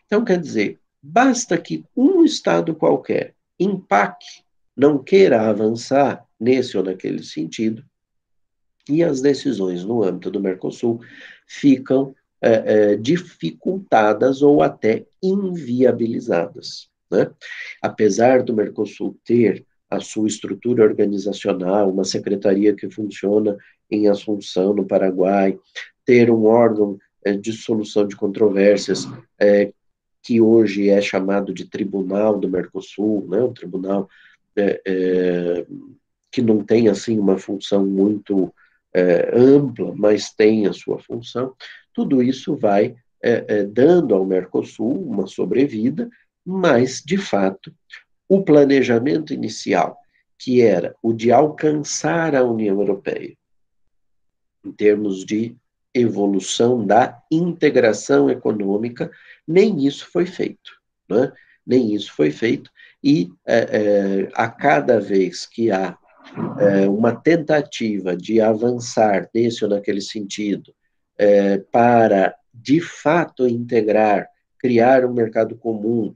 Então, 0.06 0.24
quer 0.24 0.40
dizer, 0.40 0.80
Basta 1.08 1.56
que 1.56 1.84
um 1.96 2.24
Estado 2.24 2.74
qualquer 2.74 3.36
empaque, 3.60 4.42
não 4.76 4.98
queira 4.98 5.48
avançar 5.48 6.26
nesse 6.38 6.76
ou 6.76 6.82
naquele 6.82 7.22
sentido, 7.22 7.84
e 8.88 9.04
as 9.04 9.20
decisões 9.20 9.84
no 9.84 10.02
âmbito 10.02 10.32
do 10.32 10.40
Mercosul 10.40 11.00
ficam 11.46 12.12
é, 12.40 12.50
é, 12.92 12.96
dificultadas 12.96 14.42
ou 14.42 14.62
até 14.62 15.04
inviabilizadas. 15.22 16.88
Né? 17.10 17.30
Apesar 17.82 18.42
do 18.42 18.54
Mercosul 18.54 19.16
ter 19.24 19.64
a 19.88 20.00
sua 20.00 20.26
estrutura 20.26 20.84
organizacional, 20.84 21.90
uma 21.90 22.04
secretaria 22.04 22.74
que 22.74 22.90
funciona 22.90 23.56
em 23.90 24.08
Assunção, 24.08 24.74
no 24.74 24.84
Paraguai, 24.84 25.58
ter 26.04 26.30
um 26.30 26.44
órgão 26.44 26.98
é, 27.24 27.32
de 27.36 27.52
solução 27.52 28.06
de 28.06 28.16
controvérsias 28.16 29.08
é, 29.38 29.72
que 30.22 30.40
hoje 30.40 30.88
é 30.88 31.00
chamado 31.00 31.54
de 31.54 31.66
Tribunal 31.66 32.38
do 32.38 32.48
Mercosul, 32.48 33.28
né, 33.28 33.38
um 33.38 33.52
tribunal 33.52 34.08
é, 34.56 34.80
é, 34.84 35.66
que 36.32 36.42
não 36.42 36.64
tem 36.64 36.88
assim 36.88 37.18
uma 37.18 37.38
função 37.38 37.86
muito 37.86 38.52
é, 38.92 39.30
ampla, 39.38 39.94
mas 39.94 40.32
tem 40.32 40.66
a 40.66 40.72
sua 40.72 40.98
função. 40.98 41.54
Tudo 41.96 42.22
isso 42.22 42.54
vai 42.54 42.94
é, 43.20 43.44
é, 43.48 43.64
dando 43.64 44.14
ao 44.14 44.24
Mercosul 44.24 45.02
uma 45.10 45.26
sobrevida 45.26 46.08
mas, 46.46 47.02
de 47.04 47.18
fato, 47.18 47.74
o 48.28 48.40
planejamento 48.44 49.34
inicial, 49.34 49.98
que 50.38 50.62
era 50.62 50.94
o 51.02 51.12
de 51.12 51.32
alcançar 51.32 52.36
a 52.36 52.44
União 52.44 52.80
Europeia, 52.80 53.36
em 54.64 54.70
termos 54.70 55.24
de 55.24 55.56
evolução 55.92 56.86
da 56.86 57.20
integração 57.32 58.30
econômica, 58.30 59.10
nem 59.46 59.84
isso 59.84 60.06
foi 60.12 60.24
feito. 60.24 60.70
Né? 61.08 61.32
Nem 61.66 61.94
isso 61.94 62.12
foi 62.12 62.30
feito, 62.30 62.70
e 63.02 63.28
é, 63.44 63.58
é, 63.58 64.28
a 64.34 64.48
cada 64.48 65.00
vez 65.00 65.46
que 65.46 65.72
há 65.72 65.98
é, 66.60 66.88
uma 66.88 67.12
tentativa 67.12 68.16
de 68.16 68.40
avançar 68.40 69.28
nesse 69.34 69.64
ou 69.64 69.70
naquele 69.70 70.00
sentido, 70.00 70.72
é, 71.18 71.58
para 71.58 72.36
de 72.52 72.80
fato 72.80 73.46
integrar, 73.46 74.28
criar 74.58 75.04
um 75.04 75.12
mercado 75.12 75.56
comum, 75.56 76.14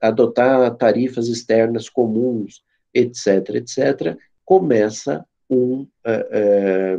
adotar 0.00 0.74
tarifas 0.76 1.28
externas 1.28 1.88
comuns, 1.88 2.62
etc., 2.92 3.56
etc., 3.56 4.16
começa 4.44 5.24
um, 5.50 5.86
é, 6.04 6.28
é, 6.30 6.98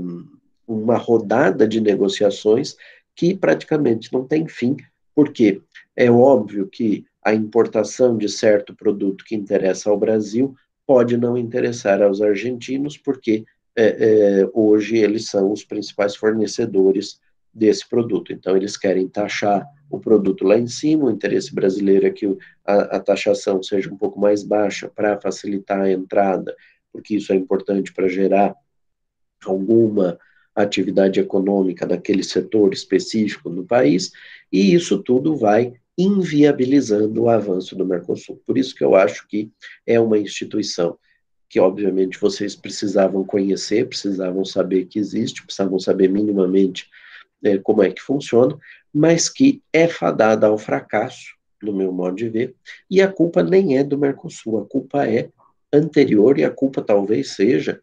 uma 0.67 0.97
rodada 0.97 1.67
de 1.67 1.79
negociações 1.79 2.75
que 3.15 3.35
praticamente 3.35 4.11
não 4.11 4.25
tem 4.25 4.47
fim, 4.47 4.75
porque 5.15 5.61
é 5.95 6.11
óbvio 6.11 6.67
que 6.67 7.05
a 7.23 7.33
importação 7.33 8.17
de 8.17 8.29
certo 8.29 8.75
produto 8.75 9.23
que 9.25 9.35
interessa 9.35 9.89
ao 9.89 9.97
Brasil 9.97 10.55
pode 10.85 11.17
não 11.17 11.37
interessar 11.37 12.01
aos 12.01 12.21
argentinos, 12.21 12.97
porque 12.97 13.45
é, 13.75 13.85
é, 14.41 14.49
hoje 14.53 14.97
eles 14.97 15.27
são 15.27 15.51
os 15.51 15.63
principais 15.63 16.15
fornecedores 16.15 17.19
desse 17.55 17.87
produto. 17.87 18.33
Então, 18.33 18.57
eles 18.57 18.75
querem 18.75 19.07
taxar 19.07 19.65
o 19.89 19.99
produto 19.99 20.43
lá 20.43 20.57
em 20.57 20.67
cima, 20.67 21.05
o 21.05 21.11
interesse 21.11 21.53
brasileiro 21.53 22.05
é 22.05 22.09
que 22.09 22.25
a, 22.65 22.97
a 22.97 22.99
taxação 22.99 23.63
seja 23.63 23.91
um 23.91 23.97
pouco 23.97 24.19
mais 24.19 24.43
baixa 24.43 24.89
para 24.89 25.19
facilitar 25.21 25.79
a 25.79 25.91
entrada, 25.91 26.55
porque 26.91 27.15
isso 27.15 27.31
é 27.31 27.35
importante 27.35 27.93
para 27.93 28.09
gerar 28.09 28.55
alguma 29.45 30.19
atividade 30.55 31.19
econômica 31.19 31.85
daquele 31.85 32.23
setor 32.23 32.73
específico 32.73 33.49
no 33.49 33.65
país, 33.65 34.11
e 34.51 34.73
isso 34.73 35.01
tudo 35.01 35.37
vai 35.37 35.73
inviabilizando 35.97 37.23
o 37.23 37.29
avanço 37.29 37.75
do 37.75 37.85
Mercosul. 37.85 38.41
Por 38.45 38.57
isso 38.57 38.75
que 38.75 38.83
eu 38.83 38.95
acho 38.95 39.27
que 39.27 39.49
é 39.85 39.99
uma 39.99 40.17
instituição 40.17 40.97
que, 41.47 41.59
obviamente, 41.59 42.19
vocês 42.19 42.55
precisavam 42.55 43.23
conhecer, 43.23 43.87
precisavam 43.87 44.43
saber 44.43 44.85
que 44.85 44.99
existe, 44.99 45.45
precisavam 45.45 45.79
saber 45.79 46.09
minimamente 46.09 46.89
é, 47.45 47.57
como 47.57 47.83
é 47.83 47.91
que 47.91 48.01
funciona, 48.01 48.57
mas 48.93 49.29
que 49.29 49.61
é 49.71 49.87
fadada 49.87 50.47
ao 50.47 50.57
fracasso, 50.57 51.35
no 51.61 51.73
meu 51.73 51.91
modo 51.91 52.15
de 52.15 52.29
ver, 52.29 52.55
e 52.89 53.01
a 53.01 53.11
culpa 53.11 53.41
nem 53.41 53.77
é 53.77 53.83
do 53.83 53.97
Mercosul, 53.97 54.59
a 54.59 54.65
culpa 54.65 55.07
é 55.07 55.29
anterior 55.71 56.37
e 56.37 56.43
a 56.43 56.51
culpa 56.51 56.81
talvez 56.81 57.31
seja 57.31 57.81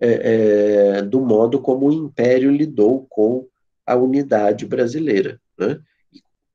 é, 0.00 0.98
é, 0.98 1.02
do 1.02 1.20
modo 1.20 1.60
como 1.60 1.88
o 1.88 1.92
Império 1.92 2.50
lidou 2.50 3.06
com 3.08 3.46
a 3.86 3.94
unidade 3.96 4.66
brasileira. 4.66 5.40
Né? 5.58 5.80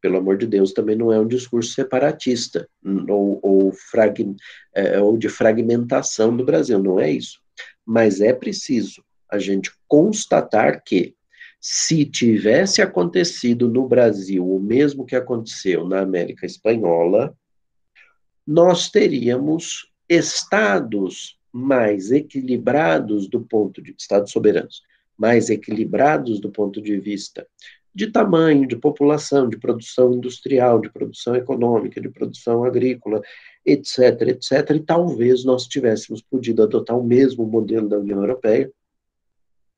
pelo 0.02 0.18
amor 0.18 0.38
de 0.38 0.48
Deus, 0.48 0.74
também 0.74 0.96
não 0.96 1.12
é 1.12 1.20
um 1.20 1.28
discurso 1.28 1.74
separatista 1.74 2.68
ou, 3.10 3.40
ou, 3.42 3.72
frag, 3.72 4.36
é, 4.74 5.00
ou 5.00 5.18
de 5.18 5.30
fragmentação 5.30 6.36
do 6.36 6.46
Brasil, 6.46 6.80
não 6.80 7.00
é 7.00 7.12
isso. 7.12 7.40
Mas 7.86 8.22
é 8.22 8.34
preciso 8.34 9.04
a 9.30 9.38
gente 9.38 9.72
constatar 9.88 10.82
que, 10.84 11.14
se 11.60 12.06
tivesse 12.06 12.82
acontecido 12.82 13.68
no 13.68 13.88
Brasil 13.88 14.48
o 14.48 14.60
mesmo 14.60 15.06
que 15.06 15.16
aconteceu 15.16 15.86
na 15.86 16.00
América 16.02 16.46
Espanhola, 16.46 17.36
nós 18.48 18.90
teríamos 18.90 19.92
estados 20.08 21.38
mais 21.52 22.12
equilibrados 22.12 23.28
do 23.28 23.42
ponto 23.42 23.82
de 23.82 23.94
estados 23.98 24.32
soberanos, 24.32 24.82
mais 25.18 25.50
equilibrados 25.50 26.40
do 26.40 26.50
ponto 26.50 26.82
de 26.82 26.98
vista 27.00 27.46
de 27.94 28.08
tamanho, 28.08 28.68
de 28.68 28.76
população, 28.76 29.50
de 29.50 29.58
produção 29.58 30.14
industrial, 30.14 30.80
de 30.80 30.90
produção 30.90 31.36
econômica, 31.36 32.00
de 32.00 32.08
produção 32.08 32.64
agrícola, 32.64 33.22
etc., 33.66 34.22
etc., 34.30 34.76
e 34.76 34.80
talvez 34.80 35.44
nós 35.44 35.68
tivéssemos 35.68 36.22
podido 36.22 36.64
adotar 36.64 36.98
o 36.98 37.04
mesmo 37.04 37.46
modelo 37.46 37.90
da 37.90 37.98
União 38.00 38.20
Europeia, 38.20 38.72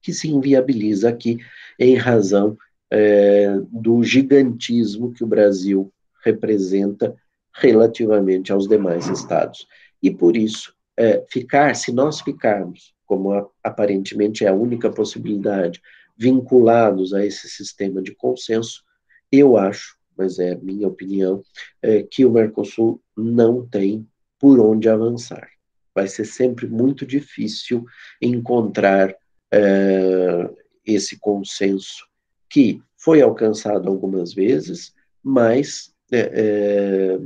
que 0.01 0.13
se 0.13 0.29
inviabiliza 0.29 1.09
aqui 1.09 1.37
em 1.79 1.95
razão 1.95 2.57
é, 2.91 3.57
do 3.71 4.03
gigantismo 4.03 5.13
que 5.13 5.23
o 5.23 5.27
Brasil 5.27 5.91
representa 6.23 7.15
relativamente 7.55 8.51
aos 8.51 8.67
demais 8.67 9.07
estados. 9.07 9.67
E 10.01 10.11
por 10.11 10.35
isso, 10.35 10.73
é, 10.97 11.25
ficar, 11.29 11.75
se 11.75 11.91
nós 11.91 12.21
ficarmos, 12.21 12.93
como 13.05 13.33
a, 13.33 13.47
aparentemente 13.63 14.45
é 14.45 14.49
a 14.49 14.53
única 14.53 14.89
possibilidade, 14.89 15.81
vinculados 16.17 17.13
a 17.13 17.25
esse 17.25 17.49
sistema 17.49 18.01
de 18.01 18.13
consenso, 18.13 18.83
eu 19.31 19.57
acho, 19.57 19.97
mas 20.17 20.39
é 20.39 20.55
minha 20.55 20.87
opinião, 20.87 21.41
é, 21.81 22.03
que 22.03 22.25
o 22.25 22.31
Mercosul 22.31 23.01
não 23.15 23.65
tem 23.65 24.07
por 24.39 24.59
onde 24.59 24.89
avançar. 24.89 25.49
Vai 25.93 26.07
ser 26.07 26.25
sempre 26.25 26.67
muito 26.67 27.05
difícil 27.05 27.85
encontrar 28.21 29.15
é, 29.51 30.49
esse 30.85 31.19
consenso 31.19 32.05
que 32.49 32.81
foi 32.97 33.21
alcançado 33.21 33.89
algumas 33.89 34.33
vezes, 34.33 34.93
mas 35.23 35.93
é, 36.11 37.19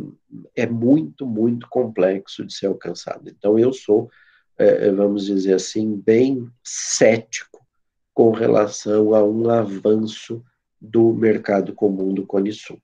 é, 0.55 0.63
é 0.63 0.67
muito, 0.67 1.25
muito 1.25 1.67
complexo 1.69 2.45
de 2.45 2.53
ser 2.53 2.67
alcançado. 2.67 3.29
Então, 3.29 3.57
eu 3.57 3.73
sou, 3.73 4.09
é, 4.57 4.91
vamos 4.91 5.25
dizer 5.25 5.55
assim, 5.55 6.01
bem 6.05 6.49
cético 6.63 7.65
com 8.13 8.31
relação 8.31 9.13
a 9.13 9.23
um 9.23 9.49
avanço 9.49 10.43
do 10.79 11.13
mercado 11.13 11.73
comum 11.73 12.13
do 12.13 12.25
Cone 12.25 12.53
Sul. 12.53 12.79